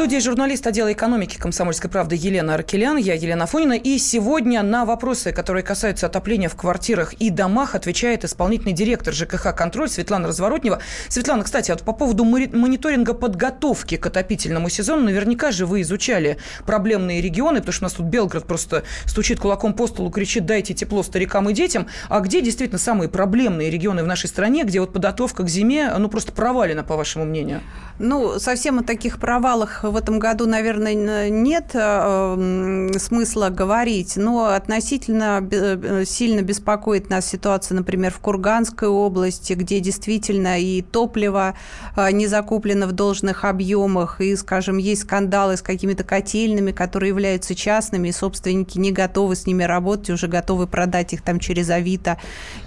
студии 0.00 0.16
журналист 0.16 0.66
отдела 0.66 0.90
экономики 0.94 1.36
«Комсомольской 1.36 1.90
правды» 1.90 2.16
Елена 2.16 2.54
Аркелян. 2.54 2.96
Я 2.96 3.12
Елена 3.12 3.44
Фонина. 3.44 3.74
И 3.74 3.98
сегодня 3.98 4.62
на 4.62 4.86
вопросы, 4.86 5.30
которые 5.30 5.62
касаются 5.62 6.06
отопления 6.06 6.48
в 6.48 6.56
квартирах 6.56 7.12
и 7.12 7.28
домах, 7.28 7.74
отвечает 7.74 8.24
исполнительный 8.24 8.72
директор 8.72 9.12
ЖКХ 9.12 9.54
«Контроль» 9.54 9.90
Светлана 9.90 10.28
Разворотнева. 10.28 10.80
Светлана, 11.10 11.44
кстати, 11.44 11.70
вот 11.70 11.82
по 11.82 11.92
поводу 11.92 12.24
мониторинга 12.24 13.12
подготовки 13.12 13.98
к 13.98 14.06
отопительному 14.06 14.70
сезону, 14.70 15.02
наверняка 15.02 15.50
же 15.50 15.66
вы 15.66 15.82
изучали 15.82 16.38
проблемные 16.64 17.20
регионы, 17.20 17.58
потому 17.58 17.74
что 17.74 17.84
у 17.84 17.88
нас 17.88 17.92
тут 17.92 18.06
Белгород 18.06 18.46
просто 18.46 18.84
стучит 19.04 19.38
кулаком 19.38 19.74
по 19.74 19.86
столу, 19.86 20.08
кричит 20.08 20.46
«дайте 20.46 20.72
тепло 20.72 21.02
старикам 21.02 21.50
и 21.50 21.52
детям». 21.52 21.88
А 22.08 22.20
где 22.20 22.40
действительно 22.40 22.78
самые 22.78 23.10
проблемные 23.10 23.70
регионы 23.70 24.02
в 24.02 24.06
нашей 24.06 24.28
стране, 24.28 24.64
где 24.64 24.80
вот 24.80 24.94
подготовка 24.94 25.42
к 25.42 25.50
зиме, 25.50 25.92
ну, 25.98 26.08
просто 26.08 26.32
провалена, 26.32 26.84
по 26.84 26.96
вашему 26.96 27.26
мнению? 27.26 27.60
Ну, 27.98 28.38
совсем 28.38 28.78
о 28.78 28.82
таких 28.82 29.18
провалах 29.18 29.84
в 29.90 29.96
этом 29.96 30.18
году, 30.18 30.46
наверное, 30.46 31.30
нет 31.30 31.70
э, 31.74 32.88
смысла 32.98 33.48
говорить, 33.48 34.16
но 34.16 34.46
относительно 34.46 35.46
э, 35.50 36.04
сильно 36.06 36.42
беспокоит 36.42 37.10
нас 37.10 37.26
ситуация, 37.26 37.76
например, 37.76 38.12
в 38.12 38.18
Курганской 38.18 38.88
области, 38.88 39.54
где 39.54 39.80
действительно 39.80 40.60
и 40.60 40.82
топливо 40.82 41.54
э, 41.96 42.10
не 42.12 42.26
закуплено 42.26 42.86
в 42.86 42.92
должных 42.92 43.44
объемах, 43.44 44.20
и, 44.20 44.36
скажем, 44.36 44.78
есть 44.78 45.02
скандалы 45.02 45.56
с 45.56 45.62
какими-то 45.62 46.04
котельными, 46.04 46.72
которые 46.72 47.08
являются 47.08 47.54
частными, 47.54 48.08
и 48.08 48.12
собственники 48.12 48.78
не 48.78 48.92
готовы 48.92 49.36
с 49.36 49.46
ними 49.46 49.62
работать, 49.64 50.10
уже 50.10 50.28
готовы 50.28 50.66
продать 50.66 51.12
их 51.12 51.22
там 51.22 51.38
через 51.38 51.70
Авито. 51.70 52.18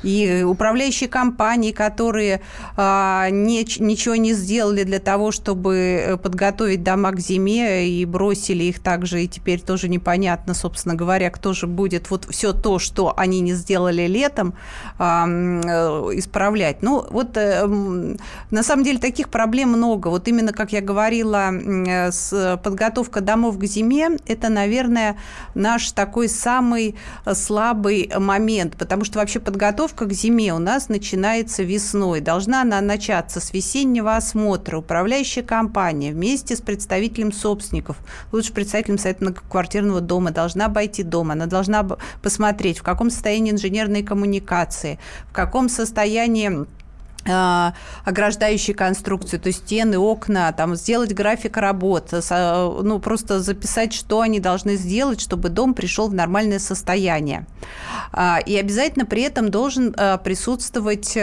И 0.03 0.43
управляющие 0.45 1.09
компании, 1.09 1.71
которые 1.71 2.41
не, 2.77 3.81
ничего 3.81 4.15
не 4.15 4.33
сделали 4.33 4.83
для 4.83 4.99
того, 4.99 5.31
чтобы 5.31 6.19
подготовить 6.21 6.83
дома 6.83 7.02
к 7.11 7.19
зиме, 7.19 7.87
и 7.87 8.05
бросили 8.05 8.65
их 8.65 8.79
также, 8.79 9.23
и 9.23 9.27
теперь 9.27 9.61
тоже 9.61 9.89
непонятно, 9.89 10.53
собственно 10.53 10.95
говоря, 10.95 11.29
кто 11.29 11.53
же 11.53 11.67
будет 11.67 12.09
вот 12.09 12.25
все 12.29 12.53
то, 12.53 12.79
что 12.79 13.13
они 13.15 13.41
не 13.41 13.53
сделали 13.53 14.07
летом, 14.07 14.55
э, 14.99 15.03
исправлять. 15.03 16.81
Ну, 16.81 17.05
вот 17.09 17.37
э, 17.37 17.65
на 17.65 18.63
самом 18.63 18.83
деле 18.83 18.99
таких 18.99 19.29
проблем 19.29 19.69
много. 19.69 20.07
Вот 20.07 20.27
именно, 20.27 20.53
как 20.53 20.71
я 20.73 20.81
говорила, 20.81 21.51
с 22.11 22.59
подготовка 22.63 23.21
домов 23.21 23.57
к 23.59 23.65
зиме, 23.65 24.17
это, 24.27 24.49
наверное, 24.49 25.17
наш 25.53 25.91
такой 25.91 26.27
самый 26.29 26.95
слабый 27.33 28.11
момент, 28.17 28.75
потому 28.77 29.03
что 29.03 29.19
вообще 29.19 29.39
подготовка 29.39 30.05
к 30.05 30.13
зиме 30.13 30.53
у 30.53 30.59
нас 30.59 30.89
начинается 30.89 31.63
весной. 31.63 32.19
Должна 32.19 32.63
она 32.63 32.81
начаться 32.81 33.39
с 33.39 33.53
весеннего 33.53 34.15
осмотра, 34.15 34.77
управляющая 34.77 35.43
компания 35.43 36.11
вместе 36.11 36.55
с 36.55 36.61
представителем 36.93 37.31
собственников, 37.31 37.97
лучше 38.31 38.53
представителем 38.53 38.99
совета 38.99 39.23
многоквартирного 39.23 39.99
дома, 39.99 40.29
должна 40.29 40.65
обойти 40.65 41.01
дом, 41.01 41.31
она 41.31 41.47
должна 41.47 41.83
посмотреть, 42.21 42.77
в 42.77 42.83
каком 42.83 43.09
состоянии 43.09 43.51
инженерные 43.51 44.03
коммуникации, 44.03 44.99
в 45.27 45.33
каком 45.33 45.69
состоянии 45.69 46.67
ограждающие 47.25 48.75
конструкции, 48.75 49.37
то 49.37 49.47
есть 49.47 49.65
стены, 49.65 49.97
окна, 49.97 50.51
там, 50.51 50.75
сделать 50.75 51.13
график 51.13 51.57
работ, 51.57 52.13
ну, 52.29 52.99
просто 52.99 53.39
записать, 53.39 53.93
что 53.93 54.21
они 54.21 54.39
должны 54.39 54.75
сделать, 54.75 55.21
чтобы 55.21 55.49
дом 55.49 55.73
пришел 55.73 56.09
в 56.09 56.13
нормальное 56.13 56.59
состояние. 56.59 57.45
А, 58.11 58.39
и 58.45 58.57
обязательно 58.57 59.05
при 59.05 59.21
этом 59.21 59.49
должен 59.49 59.93
присутствовать 60.23 61.13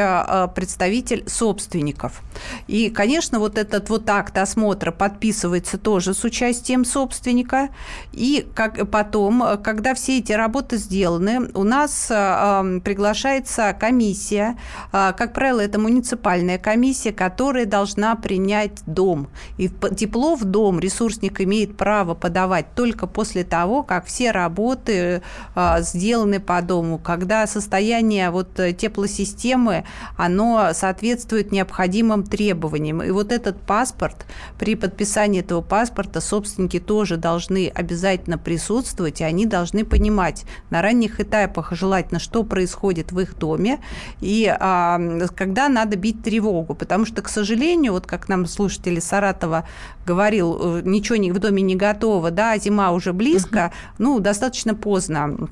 представитель 0.55 1.29
собственников. 1.29 2.23
И, 2.67 2.91
конечно, 2.91 3.39
вот 3.39 3.59
этот 3.59 3.91
вот 3.91 4.09
акт 4.09 4.39
осмотра 4.39 4.93
подписывается 4.93 5.77
тоже 5.77 6.15
с 6.15 6.25
участием 6.25 6.85
собственника. 6.85 7.69
И 8.13 8.49
как, 8.55 8.91
потом, 8.91 9.59
когда 9.63 9.95
все 9.95 10.19
эти 10.19 10.33
работы 10.33 10.79
сделаны, 10.79 11.51
у 11.55 11.65
нас 11.65 12.07
приглашается 12.07 13.77
комиссия, 13.79 14.57
как 14.91 15.33
правило, 15.35 15.61
это 15.61 15.79
муниципальная 15.91 16.59
комиссия, 16.59 17.13
которая 17.13 17.67
должна 17.67 18.15
принять 18.15 18.83
дом. 18.87 19.29
И 19.59 19.69
тепло 19.69 20.37
в 20.37 20.45
дом 20.45 20.79
ресурсник 20.79 21.41
имеет 21.41 21.77
право 21.77 22.15
подавать 22.15 22.75
только 22.75 23.07
после 23.07 23.45
того, 23.45 23.83
как 23.83 24.07
все 24.07 24.31
работы 24.31 25.23
а, 25.55 25.81
сделаны 25.81 26.39
по 26.39 26.63
дому, 26.63 26.99
когда 26.99 27.47
состояние 27.47 28.31
вот 28.31 28.55
теплосистемы, 28.55 29.85
оно 30.17 30.71
соответствует 30.73 31.51
необходимым 31.51 32.23
требованиям. 32.23 33.03
И 33.03 33.11
вот 33.11 33.33
этот 33.33 33.61
паспорт, 33.61 34.27
при 34.59 34.77
подписании 34.77 35.41
этого 35.41 35.61
паспорта 35.61 36.21
собственники 36.21 36.79
тоже 36.79 37.17
должны 37.17 37.69
обязательно 37.75 38.39
присутствовать, 38.39 39.21
и 39.21 39.25
они 39.25 39.47
должны 39.47 39.85
понимать 39.85 40.45
на 40.71 40.83
ранних 40.83 41.21
этапах 41.21 41.73
желательно, 41.73 42.21
что 42.21 42.45
происходит 42.45 43.11
в 43.13 43.19
их 43.19 43.37
доме, 43.37 43.81
и 44.21 44.47
а, 44.49 45.01
когда 45.35 45.69
надо 45.81 45.97
бить 45.97 46.23
тревогу, 46.23 46.75
потому 46.75 47.07
что, 47.07 47.23
к 47.23 47.29
сожалению, 47.29 47.93
вот 47.93 48.07
как 48.07 48.29
нам 48.29 48.47
слушатели 48.47 49.01
Саратова 49.01 49.65
говорил, 50.07 50.79
э, 50.79 50.83
ничего 50.85 51.17
в 51.33 51.39
доме 51.39 51.63
не 51.63 51.77
готово, 51.77 52.31
да, 52.31 52.59
зима 52.59 52.93
уже 52.93 53.13
близко, 53.13 53.67
угу. 53.67 54.05
ну, 54.05 54.21
достаточно 54.21 54.75
поздно 54.75 55.49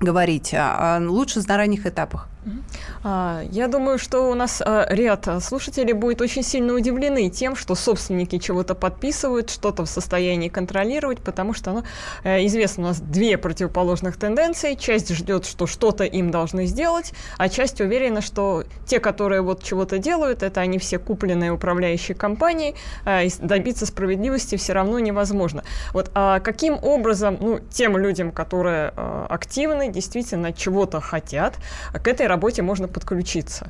говорить, 0.00 0.54
лучше 1.00 1.40
на 1.48 1.56
ранних 1.56 1.86
этапах. 1.86 2.28
А, 3.02 3.42
я 3.50 3.68
думаю, 3.68 3.98
что 3.98 4.30
у 4.30 4.34
нас 4.34 4.62
а, 4.64 4.86
ряд 4.90 5.28
слушателей 5.42 5.92
будет 5.92 6.20
очень 6.20 6.42
сильно 6.42 6.74
удивлены 6.74 7.30
тем, 7.30 7.56
что 7.56 7.74
собственники 7.74 8.38
чего-то 8.38 8.74
подписывают, 8.74 9.50
что-то 9.50 9.84
в 9.84 9.88
состоянии 9.88 10.48
контролировать, 10.48 11.20
потому 11.20 11.54
что 11.54 11.72
ну, 11.72 11.82
известно, 12.24 12.84
у 12.84 12.86
нас 12.88 13.00
две 13.00 13.38
противоположных 13.38 14.16
тенденции. 14.16 14.74
Часть 14.74 15.14
ждет, 15.14 15.46
что 15.46 15.66
что-то 15.66 16.04
им 16.04 16.30
должны 16.30 16.66
сделать, 16.66 17.12
а 17.38 17.48
часть 17.48 17.80
уверена, 17.80 18.20
что 18.20 18.64
те, 18.86 19.00
которые 19.00 19.42
вот 19.42 19.62
чего-то 19.62 19.98
делают, 19.98 20.42
это 20.42 20.60
они 20.60 20.78
все 20.78 20.98
купленные 20.98 21.52
управляющие 21.52 22.14
компании, 22.14 22.74
и 23.06 23.30
добиться 23.40 23.86
справедливости 23.86 24.56
все 24.56 24.72
равно 24.72 24.98
невозможно. 24.98 25.64
Вот 25.92 26.10
а 26.14 26.40
каким 26.40 26.78
образом, 26.82 27.38
ну, 27.40 27.60
тем 27.70 27.96
людям, 27.96 28.32
которые 28.32 28.88
активны, 29.28 29.90
действительно 29.90 30.52
чего-то 30.52 31.00
хотят, 31.00 31.54
к 31.92 32.06
этой 32.08 32.26
работе 32.34 32.62
можно 32.62 32.88
подключиться? 32.88 33.68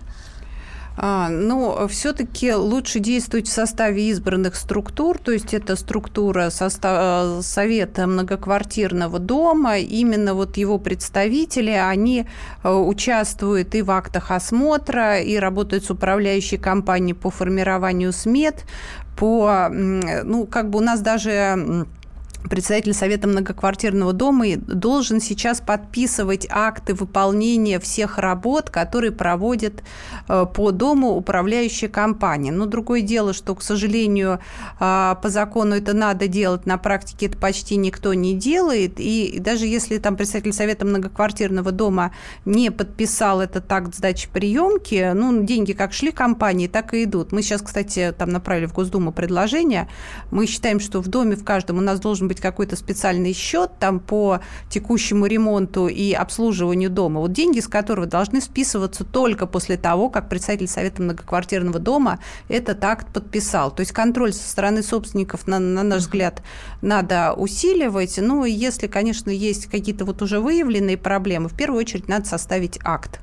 А, 0.96 1.29
но 1.29 1.88
все-таки 1.88 2.55
лучше 2.55 3.00
действовать 3.00 3.48
в 3.48 3.53
составе 3.53 4.09
избранных 4.11 4.55
структур, 4.55 5.18
то 5.18 5.33
есть 5.33 5.53
это 5.53 5.74
структура 5.74 6.50
состав, 6.50 7.44
совета 7.44 8.07
многоквартирного 8.07 9.18
дома, 9.18 9.79
именно 9.79 10.35
вот 10.35 10.57
его 10.57 10.79
представители, 10.79 11.70
они 11.70 12.27
э, 12.62 12.72
участвуют 12.72 13.74
и 13.74 13.83
в 13.83 13.90
актах 13.90 14.31
осмотра, 14.31 15.18
и 15.18 15.37
работают 15.37 15.85
с 15.85 15.90
управляющей 15.90 16.59
компанией 16.59 17.14
по 17.14 17.31
формированию 17.31 18.12
смет, 18.12 18.64
по, 19.16 19.68
ну, 19.70 20.46
как 20.46 20.70
бы 20.70 20.79
у 20.79 20.83
нас 20.83 21.00
даже 21.00 21.87
председатель 22.48 22.92
Совета 22.92 23.28
многоквартирного 23.28 24.12
дома 24.12 24.57
должен 24.57 25.20
сейчас 25.20 25.61
подписывать 25.61 26.46
акты 26.50 26.94
выполнения 26.94 27.80
всех 27.80 28.18
работ, 28.18 28.70
которые 28.70 29.12
проводит 29.12 29.83
э, 30.28 30.46
по 30.52 30.70
дому 30.70 31.16
управляющая 31.16 31.88
компания. 31.88 32.52
Но 32.52 32.66
другое 32.66 33.00
дело, 33.02 33.33
что, 33.33 33.54
к 33.54 33.62
сожалению, 33.62 34.40
э, 34.80 35.14
по 35.20 35.28
закону 35.28 35.74
это 35.74 35.94
надо 35.94 36.28
делать, 36.28 36.66
на 36.66 36.78
практике 36.78 37.26
это 37.26 37.38
почти 37.38 37.76
никто 37.76 38.14
не 38.14 38.35
делает. 38.35 38.94
И 38.98 39.38
даже 39.40 39.66
если 39.66 39.98
там 39.98 40.16
представитель 40.16 40.52
Совета 40.52 40.85
многоквартирного 40.85 41.72
дома 41.72 42.12
не 42.44 42.70
подписал 42.70 43.40
этот 43.40 43.70
акт 43.72 43.94
сдачи 43.94 44.28
приемки, 44.33 45.12
ну, 45.14 45.42
деньги 45.42 45.72
как 45.72 45.92
шли 45.92 46.12
компании, 46.12 46.68
так 46.68 46.94
и 46.94 47.04
идут. 47.04 47.33
Мы 47.33 47.42
сейчас, 47.42 47.62
кстати, 47.62 48.14
там 48.16 48.30
направили 48.30 48.66
в 48.66 48.72
Госдуму 48.72 49.12
предложение. 49.12 49.88
Мы 50.30 50.46
считаем, 50.46 50.80
что 50.80 51.00
в 51.00 51.09
доме 51.09 51.37
в 51.37 51.44
каждом 51.44 51.78
у 51.78 51.80
нас 51.80 52.00
должен 52.00 52.28
быть 52.28 52.34
быть 52.35 52.40
какой-то 52.40 52.77
специальный 52.77 53.33
счет 53.33 53.70
там 53.79 54.01
по 54.01 54.40
текущему 54.68 55.27
ремонту 55.27 55.87
и 55.87 56.12
обслуживанию 56.12 56.90
дома, 56.90 57.20
вот 57.20 57.33
деньги 57.33 57.61
с 57.61 57.68
которого 57.68 58.07
должны 58.07 58.40
списываться 58.40 59.05
только 59.05 59.47
после 59.47 59.77
того, 59.77 60.11
как 60.11 60.29
представитель 60.29 60.68
Совета 60.68 61.03
многоквартирного 61.03 61.79
дома 61.79 62.18
этот 62.49 62.85
акт 62.85 63.07
подписал. 63.12 63.70
То 63.70 63.81
есть 63.81 63.92
контроль 63.92 64.33
со 64.33 64.49
стороны 64.49 64.83
собственников, 64.83 65.47
на, 65.47 65.59
на 65.59 65.83
наш 65.83 66.03
взгляд, 66.03 66.42
надо 66.83 67.33
усиливать. 67.35 68.18
Ну, 68.20 68.44
и 68.44 68.51
если, 68.51 68.87
конечно, 68.87 69.31
есть 69.31 69.66
какие-то 69.66 70.05
вот 70.05 70.23
уже 70.23 70.40
выявленные 70.40 70.97
проблемы, 70.97 71.49
в 71.49 71.57
первую 71.57 71.81
очередь 71.81 72.09
надо 72.09 72.27
составить 72.27 72.79
акт. 72.85 73.20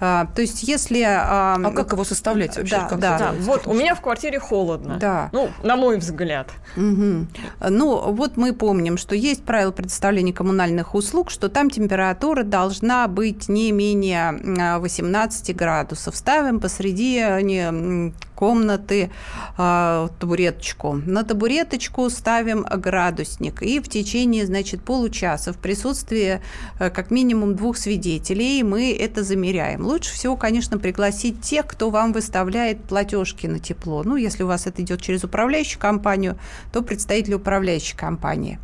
А, 0.00 0.26
то 0.34 0.42
есть, 0.42 0.62
если... 0.62 1.02
А, 1.02 1.56
а 1.62 1.70
как 1.70 1.92
его 1.92 2.04
составлять 2.04 2.56
вообще? 2.56 2.76
Да, 2.76 2.84
как 2.84 2.98
да. 2.98 3.18
да. 3.18 3.34
Вот 3.40 3.66
у 3.66 3.72
меня 3.72 3.94
в 3.94 4.00
квартире 4.00 4.38
холодно. 4.38 4.96
Да. 4.98 5.30
Ну, 5.32 5.50
на 5.62 5.76
мой 5.76 5.98
взгляд. 5.98 6.50
Угу. 6.76 7.26
Ну, 7.70 8.12
вот 8.12 8.36
мы 8.36 8.52
помним, 8.52 8.98
что 8.98 9.14
есть 9.14 9.44
правило 9.44 9.72
предоставления 9.72 10.32
коммунальных 10.32 10.94
услуг, 10.94 11.30
что 11.30 11.48
там 11.48 11.70
температура 11.70 12.42
должна 12.42 13.08
быть 13.08 13.48
не 13.48 13.72
менее 13.72 14.78
18 14.78 15.56
градусов. 15.56 16.16
Ставим 16.16 16.60
посреди 16.60 17.22
комнаты 18.36 19.10
э, 19.58 20.08
табуреточку. 20.20 21.00
На 21.06 21.24
табуреточку 21.24 22.08
ставим 22.10 22.62
градусник. 22.62 23.62
И 23.62 23.80
в 23.80 23.88
течение, 23.88 24.46
значит, 24.46 24.82
получаса 24.82 25.52
в 25.52 25.58
присутствии 25.58 26.40
э, 26.78 26.90
как 26.90 27.10
минимум 27.10 27.56
двух 27.56 27.78
свидетелей 27.78 28.62
мы 28.62 28.92
это 28.92 29.24
замеряем. 29.24 29.85
Лучше 29.86 30.12
всего, 30.12 30.36
конечно, 30.36 30.78
пригласить 30.78 31.40
тех, 31.42 31.64
кто 31.64 31.90
вам 31.90 32.12
выставляет 32.12 32.82
платежки 32.82 33.46
на 33.46 33.60
тепло. 33.60 34.02
Ну, 34.02 34.16
если 34.16 34.42
у 34.42 34.48
вас 34.48 34.66
это 34.66 34.82
идет 34.82 35.00
через 35.00 35.22
управляющую 35.22 35.78
компанию, 35.78 36.36
то 36.72 36.82
представитель 36.82 37.34
управляющей 37.34 37.96
компании. 37.96 38.58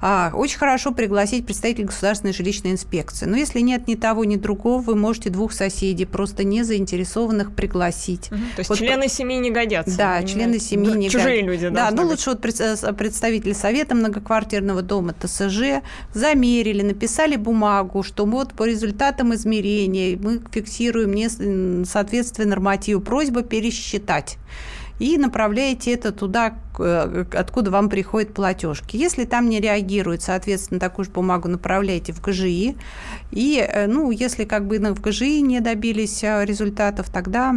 А, 0.00 0.30
очень 0.32 0.58
хорошо 0.58 0.92
пригласить 0.92 1.44
представителя 1.44 1.86
государственной 1.86 2.32
жилищной 2.32 2.70
инспекции. 2.70 3.26
Но 3.26 3.36
если 3.36 3.58
нет 3.58 3.88
ни 3.88 3.96
того, 3.96 4.24
ни 4.24 4.36
другого, 4.36 4.80
вы 4.80 4.94
можете 4.94 5.28
двух 5.30 5.52
соседей, 5.52 6.04
просто 6.04 6.44
не 6.44 6.62
заинтересованных, 6.62 7.52
пригласить. 7.52 8.30
Угу. 8.30 8.40
То 8.54 8.58
есть 8.58 8.70
вот 8.70 8.78
члены 8.78 9.08
семьи 9.08 9.38
не 9.38 9.50
годятся. 9.50 9.96
Да, 9.96 10.22
члены 10.22 10.60
семьи 10.60 10.90
да, 10.92 10.96
не 10.96 11.10
Чужие 11.10 11.42
люди, 11.42 11.68
Да, 11.68 11.90
ну 11.90 12.02
быть. 12.02 12.10
лучше 12.12 12.30
вот 12.30 12.44
э, 12.44 12.92
представитель 12.92 13.54
совета 13.54 13.96
многоквартирного 13.96 14.82
дома 14.82 15.14
ТСЖ 15.20 15.82
замерили, 16.14 16.82
написали 16.82 17.34
бумагу, 17.34 18.04
что 18.04 18.24
вот 18.24 18.52
по 18.52 18.64
результатам 18.64 19.34
измерения 19.34 20.16
мы 20.16 20.38
фиксируем 20.60 21.12
не 21.12 21.84
соответствие 21.84 22.46
нормативу. 22.46 23.00
Просьба 23.00 23.42
пересчитать 23.42 24.36
и 25.00 25.18
направляете 25.18 25.92
это 25.92 26.12
туда, 26.12 26.54
Э, 26.80 27.24
откуда 27.32 27.70
вам 27.70 27.88
приходят 27.88 28.32
платежки. 28.32 28.96
Если 28.96 29.24
там 29.24 29.48
не 29.48 29.60
реагирует, 29.60 30.22
соответственно, 30.22 30.80
такую 30.80 31.04
же 31.04 31.10
бумагу 31.10 31.48
направляете 31.48 32.12
в 32.12 32.20
ГЖИ. 32.20 32.76
И, 33.30 33.66
э, 33.66 33.86
ну, 33.86 34.10
если 34.10 34.44
как 34.44 34.66
бы 34.66 34.78
в 34.78 35.00
ГЖИ 35.00 35.40
не 35.42 35.60
добились 35.60 36.22
э, 36.22 36.44
результатов, 36.44 37.10
тогда 37.10 37.50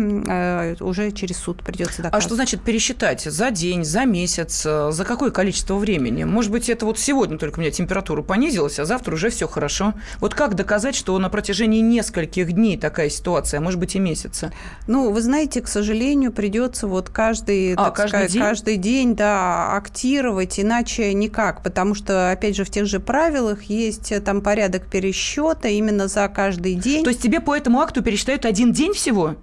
уже 0.80 1.12
через 1.12 1.38
суд 1.38 1.64
придется 1.64 2.02
доказывать. 2.02 2.24
А 2.24 2.28
что 2.28 2.36
значит 2.36 2.62
пересчитать? 2.62 3.22
За 3.22 3.52
день, 3.52 3.84
за 3.84 4.06
месяц, 4.06 4.64
за 4.64 5.06
какое 5.06 5.32
количество 5.32 5.76
времени? 5.76 6.24
Может 6.24 6.52
быть, 6.52 6.70
это 6.70 6.86
вот 6.86 7.00
сегодня 7.00 7.38
только 7.38 7.60
у 7.60 7.62
меня 7.62 7.72
температура 7.72 8.22
понизилась, 8.22 8.80
а 8.80 8.86
завтра 8.86 9.14
уже 9.14 9.30
все 9.30 9.48
хорошо. 9.48 9.94
Вот 10.20 10.34
как 10.34 10.56
доказать, 10.56 10.96
что 10.96 11.18
на 11.20 11.30
протяжении 11.30 11.82
нескольких 11.82 12.52
дней 12.52 12.78
такая 12.78 13.10
ситуация, 13.10 13.60
а 13.60 13.62
может 13.62 13.80
быть 13.80 13.96
и 13.96 14.00
месяца? 14.00 14.52
Ну, 14.88 15.12
вы 15.12 15.22
знаете, 15.22 15.62
к 15.62 15.68
сожалению, 15.68 16.32
придется 16.32 16.88
вот 16.88 17.10
каждый, 17.10 17.33
а, 17.78 17.92
каждый, 17.92 18.10
сказать, 18.10 18.32
день? 18.32 18.42
каждый 18.42 18.78
день 18.78 19.16
да, 19.16 19.76
актировать, 19.76 20.60
иначе 20.60 21.14
никак, 21.14 21.64
потому 21.64 21.96
что, 21.96 22.32
опять 22.32 22.56
же, 22.56 22.64
в 22.64 22.70
тех 22.70 22.86
же 22.86 23.00
правилах 23.00 23.64
есть 23.64 24.12
э, 24.12 24.20
там 24.20 24.42
порядок 24.42 24.86
пересчета 24.86 25.68
именно 25.68 26.08
за 26.08 26.28
каждый 26.28 26.76
день. 26.76 27.04
То 27.04 27.10
есть 27.10 27.22
тебе 27.22 27.40
по 27.40 27.56
этому 27.56 27.80
акту 27.82 28.02
пересчитают 28.02 28.46
один 28.46 28.72
день 28.72 28.94
всего? 28.94 29.36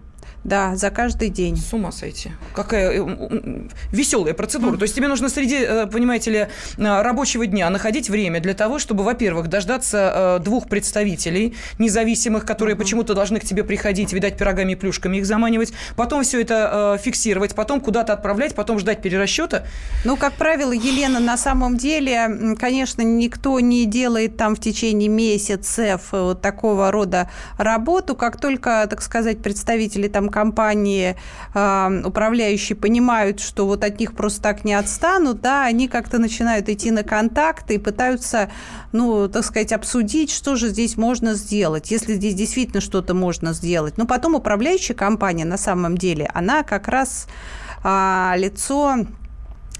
Да, 0.44 0.74
за 0.74 0.90
каждый 0.90 1.28
день. 1.28 1.56
С 1.56 1.72
ума 1.74 1.92
сойти. 1.92 2.30
Какая 2.54 3.02
э, 3.02 3.68
веселая 3.92 4.32
процедура. 4.32 4.76
То 4.78 4.84
есть 4.84 4.94
тебе 4.94 5.06
нужно 5.06 5.28
среди, 5.28 5.56
э, 5.56 5.86
понимаете 5.86 6.30
ли, 6.30 6.38
э, 6.38 6.48
рабочего 6.78 7.46
дня 7.46 7.68
находить 7.68 8.08
время 8.08 8.40
для 8.40 8.54
того, 8.54 8.78
чтобы, 8.78 9.04
во-первых, 9.04 9.48
дождаться 9.48 10.40
двух 10.42 10.68
представителей 10.68 11.54
независимых, 11.78 12.46
которые 12.46 12.74
почему-то 12.74 13.14
должны 13.14 13.38
к 13.38 13.44
тебе 13.44 13.64
приходить, 13.64 14.12
видать, 14.12 14.38
пирогами 14.38 14.72
и 14.72 14.76
плюшками 14.76 15.18
их 15.18 15.26
заманивать, 15.26 15.72
потом 15.96 16.22
все 16.22 16.40
это 16.40 16.98
фиксировать, 17.02 17.54
потом 17.54 17.80
куда-то 17.80 18.12
отправлять, 18.12 18.54
потом 18.54 18.78
ждать 18.78 19.02
перерасчета. 19.02 19.66
Ну, 20.04 20.16
как 20.16 20.32
правило, 20.34 20.72
Елена, 20.72 21.20
на 21.20 21.36
самом 21.36 21.76
деле, 21.76 22.56
конечно, 22.58 23.02
никто 23.02 23.60
не 23.60 23.84
делает 23.84 24.36
там 24.36 24.54
в 24.56 24.60
течение 24.60 25.08
месяцев 25.08 26.08
вот 26.12 26.40
такого 26.40 26.90
рода 26.90 27.28
работу. 27.58 28.14
Как 28.14 28.40
только, 28.40 28.86
так 28.88 29.02
сказать, 29.02 29.42
представители 29.42 30.08
там 30.08 30.29
компании 30.30 31.16
э, 31.54 32.02
управляющие 32.04 32.76
понимают, 32.76 33.40
что 33.40 33.66
вот 33.66 33.84
от 33.84 33.98
них 34.00 34.14
просто 34.14 34.42
так 34.42 34.64
не 34.64 34.74
отстанут, 34.74 35.40
да, 35.40 35.64
они 35.64 35.88
как-то 35.88 36.18
начинают 36.18 36.68
идти 36.68 36.90
на 36.90 37.02
контакты 37.02 37.74
и 37.74 37.78
пытаются, 37.78 38.50
ну, 38.92 39.28
так 39.28 39.44
сказать, 39.44 39.72
обсудить, 39.72 40.30
что 40.30 40.56
же 40.56 40.68
здесь 40.68 40.96
можно 40.96 41.34
сделать, 41.34 41.90
если 41.90 42.14
здесь 42.14 42.34
действительно 42.34 42.80
что-то 42.80 43.14
можно 43.14 43.52
сделать. 43.52 43.98
Но 43.98 44.06
потом 44.06 44.34
управляющая 44.34 44.94
компания 44.94 45.44
на 45.44 45.58
самом 45.58 45.98
деле, 45.98 46.30
она 46.34 46.62
как 46.62 46.88
раз 46.88 47.26
а, 47.82 48.34
лицо 48.36 48.88
а, 48.88 49.06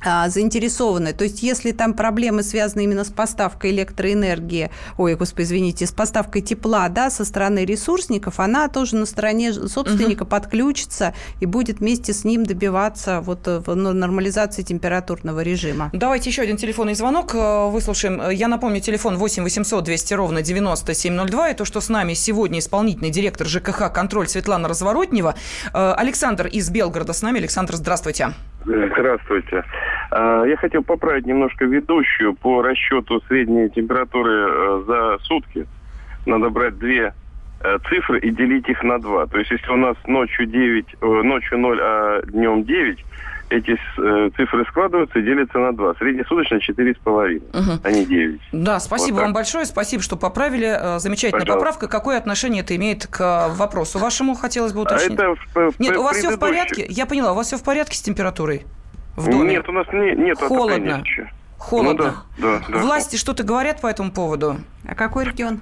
заинтересованы. 0.03 1.13
То 1.13 1.25
есть, 1.25 1.43
если 1.43 1.73
там 1.73 1.95
проблемы 1.95 2.43
связаны 2.43 2.85
именно 2.85 3.05
с 3.05 3.11
поставкой 3.11 3.71
электроэнергии, 3.71 4.71
ой, 4.97 5.15
господи, 5.15 5.45
извините, 5.45 5.87
с 5.87 5.93
поставкой 5.93 6.43
тепла, 6.43 6.89
да, 6.89 7.11
со 7.11 7.25
стороны 7.25 7.65
ресурсников, 7.65 8.41
она 8.41 8.69
тоже 8.69 8.97
на 8.97 9.07
стороне 9.07 9.53
собственника 9.53 10.23
угу. 10.23 10.31
подключится 10.31 11.15
и 11.41 11.47
будет 11.47 11.81
вместе 11.81 12.13
с 12.13 12.25
ним 12.25 12.45
добиваться 12.45 13.21
вот 13.21 13.41
э, 13.47 13.61
ну, 13.67 13.93
нормализации 13.93 14.63
температурного 14.63 15.41
режима. 15.41 15.91
Давайте 15.93 16.31
еще 16.31 16.43
один 16.43 16.57
телефонный 16.57 16.95
звонок 16.95 17.35
э, 17.35 17.69
выслушаем. 17.71 18.31
Я 18.31 18.49
напомню, 18.49 18.81
телефон 18.81 19.17
8 19.17 19.43
800 19.43 19.85
200 19.85 20.15
ровно 20.15 20.43
9702. 20.43 21.51
И 21.51 21.55
то, 21.55 21.65
что 21.65 21.81
с 21.81 21.89
нами 21.89 22.15
сегодня 22.15 22.59
исполнительный 22.59 23.11
директор 23.11 23.47
ЖКХ 23.47 23.93
«Контроль» 23.93 24.29
Светлана 24.29 24.69
Разворотнева. 24.69 25.35
Э, 25.73 25.93
Александр 25.97 26.47
из 26.47 26.71
Белгорода 26.71 27.13
с 27.13 27.23
нами. 27.23 27.39
Александр, 27.39 27.77
здравствуйте. 27.77 28.35
Здравствуйте. 28.65 29.65
А, 30.11 30.45
я 30.45 30.57
хотел 30.57 30.83
поправить 30.83 31.27
немножко 31.27 31.65
ведущую 31.65 32.35
по 32.35 32.63
расчету 32.63 33.23
средней 33.29 33.69
температуры 33.71 34.33
э, 34.33 34.83
за 34.87 35.19
сутки. 35.25 35.67
Надо 36.27 36.51
брать 36.51 36.79
две 36.79 37.15
э, 37.63 37.79
цифры 37.89 38.19
и 38.19 38.31
делить 38.31 38.69
их 38.69 38.83
на 38.83 38.99
два. 38.99 39.27
То 39.27 39.39
есть 39.39 39.51
если 39.51 39.71
у 39.71 39.77
нас 39.77 39.97
ночью 40.07 40.47
9, 40.47 40.87
э, 41.01 41.07
ночью 41.07 41.59
0, 41.59 41.79
а 41.81 42.23
днем 42.27 42.65
9, 42.65 43.05
эти 43.51 43.77
цифры 44.37 44.65
складываются 44.67 45.19
и 45.19 45.23
делятся 45.23 45.59
на 45.59 45.73
2. 45.73 45.95
Среднесуточно 45.97 46.59
4,5, 46.59 47.37
угу. 47.39 47.81
а 47.83 47.91
не 47.91 48.07
9. 48.07 48.41
Да, 48.53 48.79
спасибо 48.79 49.17
вот 49.17 49.23
вам 49.23 49.33
большое. 49.33 49.65
Спасибо, 49.65 50.05
что 50.05 50.17
поправили. 50.17 50.99
Замечательная 51.01 51.41
Пожалуйста. 51.41 51.55
поправка. 51.55 51.89
Какое 51.89 52.17
отношение 52.17 52.63
это 52.63 52.77
имеет 52.77 53.09
к 53.09 53.49
вопросу 53.57 53.99
вашему, 53.99 54.37
хотелось 54.37 54.73
бы 54.73 54.83
уточнить? 54.83 55.19
А 55.19 55.33
это 55.33 55.73
в, 55.73 55.81
Нет, 55.81 55.97
у 55.97 56.05
вас 56.05 56.19
все 56.19 56.31
в 56.31 56.39
порядке? 56.39 56.87
Я 56.89 57.07
поняла, 57.07 57.33
у 57.33 57.35
вас 57.35 57.49
все 57.49 57.57
в 57.57 57.65
порядке 57.65 57.97
с 57.97 58.03
температурой? 58.03 58.67
В 59.17 59.29
доме? 59.29 59.55
Нет, 59.55 59.69
у 59.69 59.73
нас 59.73 59.87
не, 59.93 60.15
нет 60.15 60.39
Холодно. 60.39 61.03
Холодно. 61.59 62.25
Ну, 62.39 62.43
да, 62.43 62.59
да, 62.59 62.65
да. 62.69 62.79
Власти 62.79 63.17
что-то 63.17 63.43
говорят 63.43 63.81
по 63.81 63.87
этому 63.87 64.11
поводу? 64.11 64.57
А 64.89 64.95
какой 64.95 65.27
регион? 65.27 65.61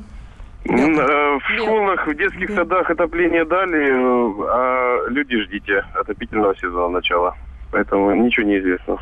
Э, 0.64 1.38
в 1.38 1.42
школах, 1.56 2.06
в 2.06 2.14
детских 2.14 2.50
садах 2.50 2.90
отопление 2.90 3.44
дали, 3.44 3.88
э, 3.88 4.48
а 4.48 5.08
люди 5.08 5.42
ждите 5.44 5.84
отопительного 5.94 6.56
сезона 6.56 6.88
начала. 6.88 7.36
Поэтому 7.72 8.14
ничего 8.14 8.46
не 8.46 8.58
известно. 8.58 8.98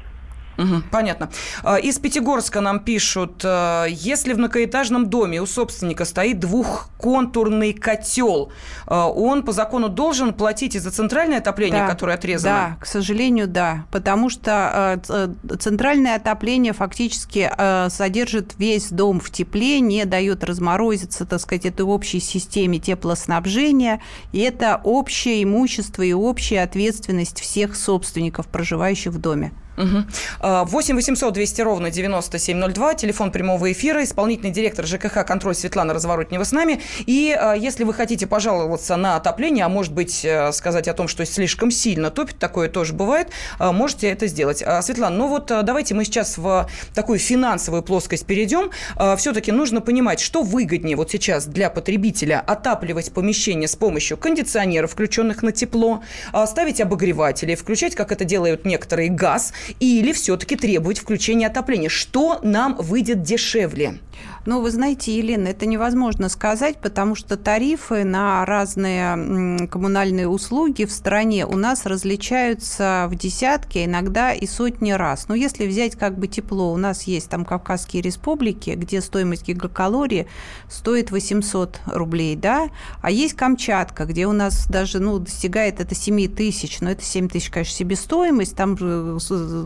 Угу, 0.59 0.83
понятно. 0.91 1.29
А, 1.63 1.77
из 1.77 1.99
Пятигорска 1.99 2.61
нам 2.61 2.81
пишут, 2.81 3.43
э, 3.45 3.87
если 3.91 4.33
в 4.33 4.39
многоэтажном 4.39 5.09
доме 5.09 5.41
у 5.43 5.47
собственника 5.47 6.05
стоит 6.05 6.41
двухконтурный 6.41 7.73
котел, 7.75 8.51
э, 8.87 8.95
он 8.95 9.43
по 9.43 9.53
закону 9.53 9.89
должен 9.89 10.33
платить 10.33 10.75
и 10.75 10.79
за 10.79 10.91
центральное 10.91 11.39
отопление, 11.39 11.83
да, 11.83 11.89
которое 11.89 12.15
отрезано? 12.15 12.77
Да, 12.79 12.85
к 12.85 12.87
содержанию, 12.87 13.47
да. 13.47 13.85
Потому 13.91 14.31
что 14.31 15.01
э, 15.09 15.57
центральное 15.59 16.17
отопление 16.17 16.73
фактически 16.73 17.51
содержит 17.89 18.55
весь 18.59 18.91
дом 18.91 19.21
в 19.21 19.31
тепле, 19.31 19.81
не 19.81 20.05
дает 20.05 20.43
разморозиться, 20.43 21.27
так 21.27 21.41
сказать, 21.41 21.67
этой 21.67 21.83
общей 21.83 22.21
системе 22.21 22.79
теплоснабжения. 22.79 24.01
И 24.33 24.41
это 24.41 24.81
общее 24.83 25.43
имущество 25.43 26.03
и 26.03 26.13
общая 26.13 26.63
ответственность 26.63 27.41
всех 27.41 27.77
собственников, 27.77 28.49
проживающих 28.49 29.13
в 29.13 29.19
доме. 29.19 29.53
Угу. 29.77 30.05
8 30.41 30.95
800 30.97 31.35
200 31.35 31.61
ровно 31.61 31.91
9702, 31.91 32.95
телефон 32.95 33.31
прямого 33.31 33.71
эфира, 33.73 34.03
исполнительный 34.03 34.51
директор 34.51 34.87
ЖКХ 34.87 35.25
«Контроль» 35.27 35.55
Светлана 35.55 35.93
Разворотнева 35.93 36.45
с 36.45 36.53
нами. 36.53 36.81
И 37.01 37.37
а, 37.39 37.55
если 37.55 37.85
вы 37.85 37.93
хотите 37.93 38.27
пожаловаться 38.27 38.97
на 38.97 39.17
отопление, 39.17 39.65
а 39.65 39.69
может 39.69 39.93
быть 39.93 40.25
э, 40.25 40.53
сказать 40.53 40.89
о 40.89 40.95
том, 40.95 41.09
что 41.09 41.25
слишком 41.27 41.71
сильно 41.71 42.11
топит, 42.11 42.39
такое 42.39 42.69
тоже 42.69 42.95
бывает, 42.95 43.29
а, 43.59 43.73
можете 43.73 44.09
это 44.09 44.27
сделать. 44.27 44.63
А, 44.63 44.81
Светлана, 44.81 45.17
ну 45.17 45.29
вот 45.29 45.47
давайте 45.47 45.95
мы 45.95 46.05
сейчас 46.05 46.39
в 46.39 46.69
такую 46.95 47.19
финансовую 47.19 47.83
плоскость 47.83 48.27
перейдем. 48.27 48.71
Все-таки 49.17 49.53
нужно 49.53 49.81
понимать, 49.81 50.21
что 50.21 50.43
выгоднее 50.43 50.97
вот 50.97 51.11
сейчас 51.11 51.47
для 51.47 51.71
потребителя 51.71 52.43
отапливать 52.47 53.13
помещение 53.13 53.69
с 53.69 53.77
помощью 53.77 54.17
кондиционеров, 54.17 54.93
включенных 54.93 55.43
на 55.43 55.53
тепло, 55.53 56.03
ставить 56.47 56.81
обогреватели, 56.81 57.55
включать, 57.55 57.95
как 57.95 58.13
это 58.13 58.25
делают 58.25 58.65
некоторые, 58.65 59.11
газ– 59.11 59.53
или 59.81 60.13
все-таки 60.13 60.57
требовать 60.57 60.99
включения 60.99 61.47
отопления? 61.47 61.89
Что 61.89 62.41
нам 62.43 62.77
выйдет 62.77 63.23
дешевле? 63.23 64.01
Ну, 64.47 64.61
вы 64.61 64.71
знаете, 64.71 65.17
Елена, 65.17 65.49
это 65.49 65.67
невозможно 65.67 66.29
сказать, 66.29 66.79
потому 66.79 67.17
что 67.17 67.37
тарифы 67.37 68.05
на 68.05 68.45
разные 68.47 69.67
коммунальные 69.67 70.29
услуги 70.29 70.85
в 70.85 70.93
стране 70.93 71.45
у 71.45 71.57
нас 71.57 71.85
различаются 71.85 73.09
в 73.11 73.17
десятки, 73.17 73.85
иногда 73.85 74.33
и 74.33 74.47
сотни 74.47 74.93
раз. 74.93 75.27
Но 75.29 75.35
если 75.35 75.67
взять 75.67 75.97
как 75.97 76.17
бы 76.17 76.29
тепло, 76.29 76.73
у 76.73 76.77
нас 76.77 77.03
есть 77.05 77.29
там 77.29 77.45
Кавказские 77.45 78.03
республики, 78.03 78.71
где 78.71 79.01
стоимость 79.01 79.49
гигакалории 79.49 80.29
стоит 80.69 81.11
800 81.11 81.81
рублей, 81.87 82.37
да, 82.37 82.69
а 83.03 83.11
есть 83.11 83.35
Камчатка, 83.35 84.05
где 84.05 84.29
у 84.29 84.33
нас 84.33 84.69
даже, 84.69 85.01
ну, 85.01 85.19
достигает 85.19 85.81
это 85.81 85.97
7 85.97 86.29
тысяч, 86.29 86.81
но 86.81 86.91
это 86.93 87.03
7 87.03 87.29
тысяч, 87.29 87.51
конечно, 87.51 87.75
себестоимость, 87.75 88.55
там 88.55 88.77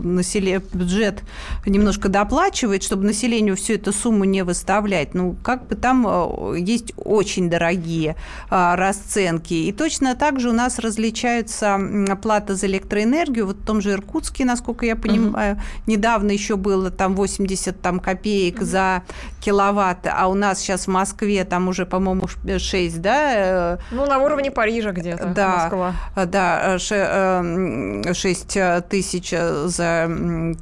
население, 0.01 0.61
бюджет 0.73 1.23
немножко 1.65 2.09
доплачивает, 2.09 2.83
чтобы 2.83 3.05
населению 3.05 3.55
всю 3.55 3.73
эту 3.73 3.93
сумму 3.93 4.25
не 4.25 4.43
выставлять. 4.43 5.13
Ну, 5.13 5.35
как 5.43 5.67
бы 5.67 5.75
там 5.75 6.05
э, 6.07 6.59
есть 6.59 6.93
очень 6.97 7.49
дорогие 7.49 8.15
а, 8.49 8.75
расценки. 8.75 9.53
И 9.53 9.71
точно 9.71 10.15
так 10.15 10.39
же 10.39 10.49
у 10.49 10.53
нас 10.53 10.79
различаются 10.79 11.79
оплата 12.09 12.55
за 12.55 12.67
электроэнергию. 12.67 13.47
Вот 13.47 13.57
в 13.57 13.65
том 13.65 13.81
же 13.81 13.91
Иркутске, 13.91 14.45
насколько 14.45 14.85
я 14.85 14.95
понимаю, 14.95 15.55
угу. 15.55 15.61
недавно 15.87 16.31
еще 16.31 16.55
было 16.55 16.91
там 16.91 17.15
80 17.15 17.81
там, 17.81 17.99
копеек 17.99 18.57
угу. 18.57 18.65
за 18.65 19.03
киловатт, 19.39 20.07
а 20.07 20.27
у 20.27 20.33
нас 20.33 20.59
сейчас 20.59 20.85
в 20.85 20.89
Москве 20.89 21.43
там 21.45 21.67
уже, 21.67 21.85
по-моему, 21.85 22.27
6, 22.27 23.01
да? 23.01 23.31
Э, 23.33 23.77
ну, 23.91 24.05
на 24.05 24.19
уровне 24.19 24.51
Парижа 24.51 24.91
где-то, 24.91 25.27
да, 25.27 25.63
Москва. 25.63 25.93
Да, 26.25 26.77
6 26.79 28.57
э, 28.57 28.81
тысяч 28.89 29.31
за 29.31 29.80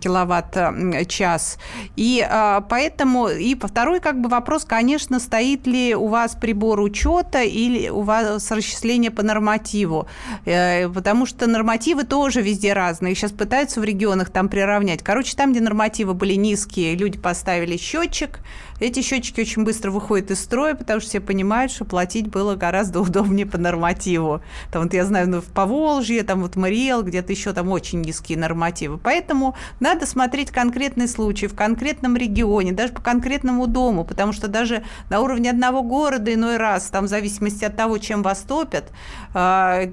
киловатт-час. 0.01 1.57
И 1.95 2.25
а, 2.27 2.61
поэтому, 2.61 3.27
и 3.29 3.55
второй 3.55 3.99
как 3.99 4.19
бы 4.21 4.29
вопрос, 4.29 4.65
конечно, 4.65 5.19
стоит 5.19 5.67
ли 5.67 5.95
у 5.95 6.07
вас 6.07 6.35
прибор 6.35 6.79
учета 6.81 7.43
или 7.43 7.89
у 7.89 8.01
вас 8.01 8.51
расчисление 8.51 9.11
по 9.11 9.23
нормативу, 9.23 10.07
э, 10.45 10.89
потому 10.89 11.25
что 11.25 11.47
нормативы 11.47 12.03
тоже 12.03 12.41
везде 12.41 12.73
разные. 12.73 13.15
Сейчас 13.15 13.31
пытаются 13.31 13.81
в 13.81 13.83
регионах 13.83 14.29
там 14.29 14.49
приравнять. 14.49 15.03
Короче, 15.03 15.35
там, 15.35 15.51
где 15.51 15.61
нормативы 15.61 16.13
были 16.13 16.33
низкие, 16.35 16.95
люди 16.95 17.17
поставили 17.17 17.77
счетчик, 17.77 18.39
эти 18.79 19.01
счетчики 19.01 19.41
очень 19.41 19.63
быстро 19.63 19.91
выходят 19.91 20.31
из 20.31 20.39
строя, 20.39 20.75
потому 20.75 20.99
что 20.99 21.09
все 21.09 21.19
понимают, 21.19 21.71
что 21.71 21.85
платить 21.85 22.27
было 22.27 22.55
гораздо 22.55 23.01
удобнее 23.01 23.45
по 23.45 23.57
нормативу. 23.57 24.41
Там 24.71 24.83
вот 24.83 24.93
я 24.93 25.05
знаю, 25.05 25.29
ну, 25.29 25.41
в 25.41 25.45
Поволжье, 25.45 26.23
там 26.23 26.41
вот 26.41 26.55
Мариэл, 26.55 27.03
где-то 27.03 27.31
еще 27.31 27.53
там 27.53 27.69
очень 27.69 28.01
низкие 28.01 28.37
нормативы. 28.37 28.97
Поэтому 28.97 29.55
надо 29.79 30.05
смотреть 30.05 30.51
конкретный 30.51 31.07
случай 31.07 31.47
в 31.47 31.55
конкретном 31.55 32.15
регионе, 32.15 32.71
даже 32.71 32.93
по 32.93 33.01
конкретному 33.01 33.67
дому, 33.67 34.05
потому 34.05 34.33
что 34.33 34.47
даже 34.47 34.83
на 35.09 35.19
уровне 35.21 35.49
одного 35.49 35.83
города 35.83 36.33
иной 36.33 36.57
раз, 36.57 36.85
там 36.85 37.05
в 37.05 37.07
зависимости 37.07 37.65
от 37.65 37.75
того, 37.75 37.97
чем 37.97 38.23
вас 38.23 38.39
топят, 38.39 38.91
а, 39.33 39.85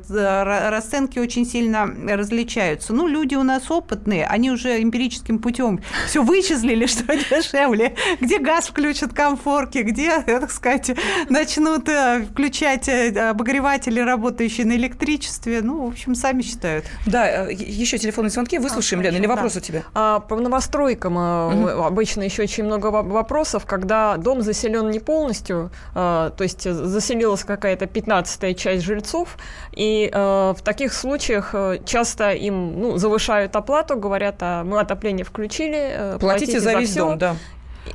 расценки 0.70 1.18
очень 1.18 1.46
сильно 1.46 1.87
различаются. 2.09 2.92
Ну, 2.92 3.07
люди 3.07 3.35
у 3.35 3.42
нас 3.42 3.70
опытные, 3.70 4.27
они 4.27 4.51
уже 4.51 4.83
эмпирическим 4.83 5.38
путем 5.38 5.81
все 6.07 6.22
вычислили, 6.22 6.87
что 6.87 7.05
дешевле, 7.16 7.94
где 8.20 8.38
газ 8.38 8.70
включат 8.77 9.15
комфорки, 9.15 9.79
где, 9.79 10.21
так 10.27 10.51
сказать, 10.51 10.91
начнут 11.31 11.89
э, 11.89 12.27
включать 12.31 12.89
э, 12.89 13.31
обогреватели, 13.31 14.01
работающие 14.01 14.67
на 14.67 14.77
электричестве. 14.77 15.62
Ну, 15.62 15.87
в 15.87 15.89
общем, 15.89 16.15
сами 16.15 16.43
считают. 16.43 16.85
Да, 17.07 17.49
э, 17.49 17.55
еще 17.55 17.97
телефонные 17.97 18.31
звонки. 18.31 18.59
Выслушаем, 18.59 19.01
а, 19.01 19.05
Лена, 19.05 19.17
или 19.17 19.27
вопрос 19.27 19.55
да. 19.55 19.59
у 19.59 19.62
тебя? 19.62 19.83
А, 19.95 20.21
по 20.21 20.37
новостройкам 20.37 21.17
угу. 21.17 21.83
обычно 21.85 22.23
еще 22.23 22.43
очень 22.43 22.65
много 22.65 22.89
вопросов, 22.89 23.65
когда 23.65 24.19
дом 24.19 24.43
заселен 24.43 24.91
не 24.91 25.01
полностью, 25.01 25.71
то 25.95 26.35
есть 26.41 26.71
заселилась 26.71 27.45
какая-то 27.45 27.87
пятнадцатая 27.87 28.55
часть 28.55 28.85
жильцов, 28.85 29.39
и 29.73 30.11
в 30.12 30.59
таких 30.62 30.93
случаях 30.93 31.55
часто 31.85 32.33
им 32.33 32.81
ну, 32.81 32.97
завышают 32.99 33.57
оплату, 33.57 33.97
говорят, 33.97 34.37
а 34.41 34.65
мы 34.65 34.81
отопление 34.81 35.25
включили, 35.25 36.17
платите, 36.19 36.19
платите 36.19 36.61
за, 36.61 36.73
за 36.73 36.79
весь 36.79 36.91
все. 36.91 37.01
дом, 37.01 37.19
да. 37.19 37.37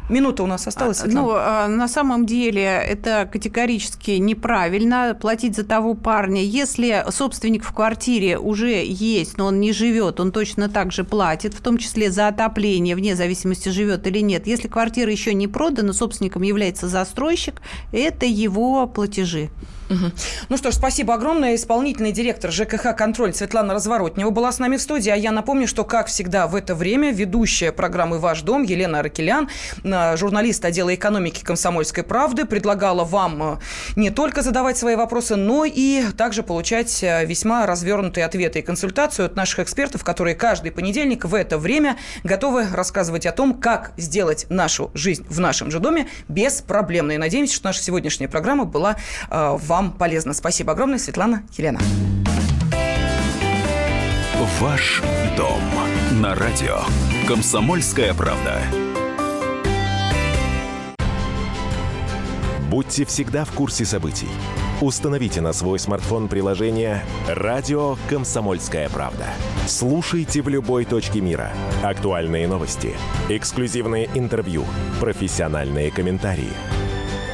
Минута 0.10 0.43
у 0.43 0.47
нас 0.47 0.67
осталась, 0.67 0.99
а, 0.99 1.04
Светлана. 1.04 1.27
Ну, 1.27 1.34
а, 1.36 1.67
на 1.67 1.88
самом 1.88 2.25
деле 2.25 2.63
это 2.63 3.30
категорически 3.32 4.12
неправильно 4.12 5.17
платить 5.19 5.56
за 5.56 5.63
того 5.63 5.93
парня. 5.93 6.43
Если 6.43 7.06
собственник 7.10 7.63
в 7.63 7.73
квартире 7.73 8.38
уже 8.38 8.84
есть, 8.86 9.38
но 9.38 9.47
он 9.47 9.60
не 9.60 9.71
живет, 9.71 10.19
он 10.19 10.31
точно 10.31 10.69
так 10.69 10.92
же 10.92 11.04
платит, 11.04 11.54
в 11.54 11.62
том 11.62 11.77
числе 11.77 12.12
за 12.12 12.27
отопление, 12.27 12.96
вне 12.96 13.15
зависимости, 13.15 13.69
живет 13.69 14.08
или 14.08 14.19
нет. 14.19 14.48
Если 14.48 14.67
квартира 14.67 15.12
еще 15.12 15.33
не 15.33 15.48
продана, 15.48 15.94
собственником 15.94 16.42
является 16.42 16.87
застройщик, 16.87 17.62
это 17.92 18.25
его 18.25 18.87
платежи. 18.87 19.50
Ну 20.50 20.58
что 20.58 20.71
ж, 20.71 20.75
спасибо 20.75 21.13
огромное. 21.13 21.56
Исполнительный 21.56 22.12
директор 22.12 22.52
ЖКХ 22.52 22.96
«Контроль» 22.96 23.33
Светлана 23.33 23.73
Разворотнева 23.73 24.29
была 24.29 24.52
с 24.52 24.60
нами 24.60 24.77
в 24.77 24.81
студии. 24.81 25.10
А 25.10 25.15
я 25.15 25.31
напомню, 25.31 25.67
что, 25.67 25.83
как 25.83 26.08
всегда, 26.08 26.48
в 26.48 26.56
это 26.56 26.75
время 26.75 27.12
ведущая 27.12 27.71
программы 27.71 28.19
«Ваш 28.19 28.42
дом» 28.42 28.63
Елена 28.63 29.00
Аракелян, 29.00 29.50
э, 29.83 30.17
журналист 30.17 30.63
отдела 30.63 30.94
экономики 30.96 31.44
«Комсомольской 31.44 32.04
правды», 32.04 32.46
предлагала 32.46 33.04
вам 33.04 33.44
э, 33.44 33.58
не 33.96 34.10
только 34.12 34.42
задавать 34.42 34.77
свои 34.77 34.96
вопросы, 34.96 35.35
но 35.35 35.65
и 35.65 36.04
также 36.17 36.44
получать 36.44 37.04
э, 37.04 37.25
весьма 37.25 37.65
развернутые 37.65 38.25
ответы 38.25 38.60
и 38.60 38.62
консультацию 38.62 39.25
от 39.25 39.35
наших 39.35 39.60
экспертов, 39.60 40.04
которые 40.04 40.35
каждый 40.35 40.71
понедельник 40.71 41.25
в 41.25 41.35
это 41.35 41.58
время 41.58 41.98
готовы 42.23 42.67
рассказывать 42.71 43.25
о 43.25 43.31
том, 43.31 43.56
как 43.56 43.92
сделать 43.98 44.46
нашу 44.50 44.92
жизнь 44.94 45.25
в 45.29 45.39
нашем 45.39 45.69
же 45.69 45.79
доме 45.79 46.08
беспроблемной. 46.29 47.17
Надеемся, 47.17 47.56
что 47.56 47.67
наша 47.67 47.81
сегодняшняя 47.83 48.27
программа 48.27 48.65
была 48.65 48.96
вам 49.29 49.81
вам 49.82 49.92
полезно. 49.92 50.34
Спасибо 50.34 50.73
огромное, 50.73 51.00
Светлана 51.00 51.44
Елена. 51.58 51.79
Ваш 54.60 55.02
дом 55.36 55.62
на 56.21 56.36
радио. 56.36 56.79
Комсомольская 57.27 58.13
правда. 58.13 58.62
Будьте 62.69 63.06
всегда 63.06 63.44
в 63.44 63.52
курсе 63.52 63.86
событий. 63.86 64.29
Установите 64.82 65.42
на 65.42 65.52
свой 65.52 65.77
смартфон 65.77 66.27
приложение 66.27 67.04
«Радио 67.27 67.98
Комсомольская 68.10 68.90
правда». 68.90 69.25
Слушайте 69.67 70.42
в 70.42 70.50
любой 70.50 70.86
точке 70.86 71.21
мира. 71.21 71.52
Актуальные 71.84 72.48
новости, 72.48 72.96
эксклюзивные 73.29 74.10
интервью, 74.15 74.65
профессиональные 75.00 75.92
комментарии– 75.92 76.54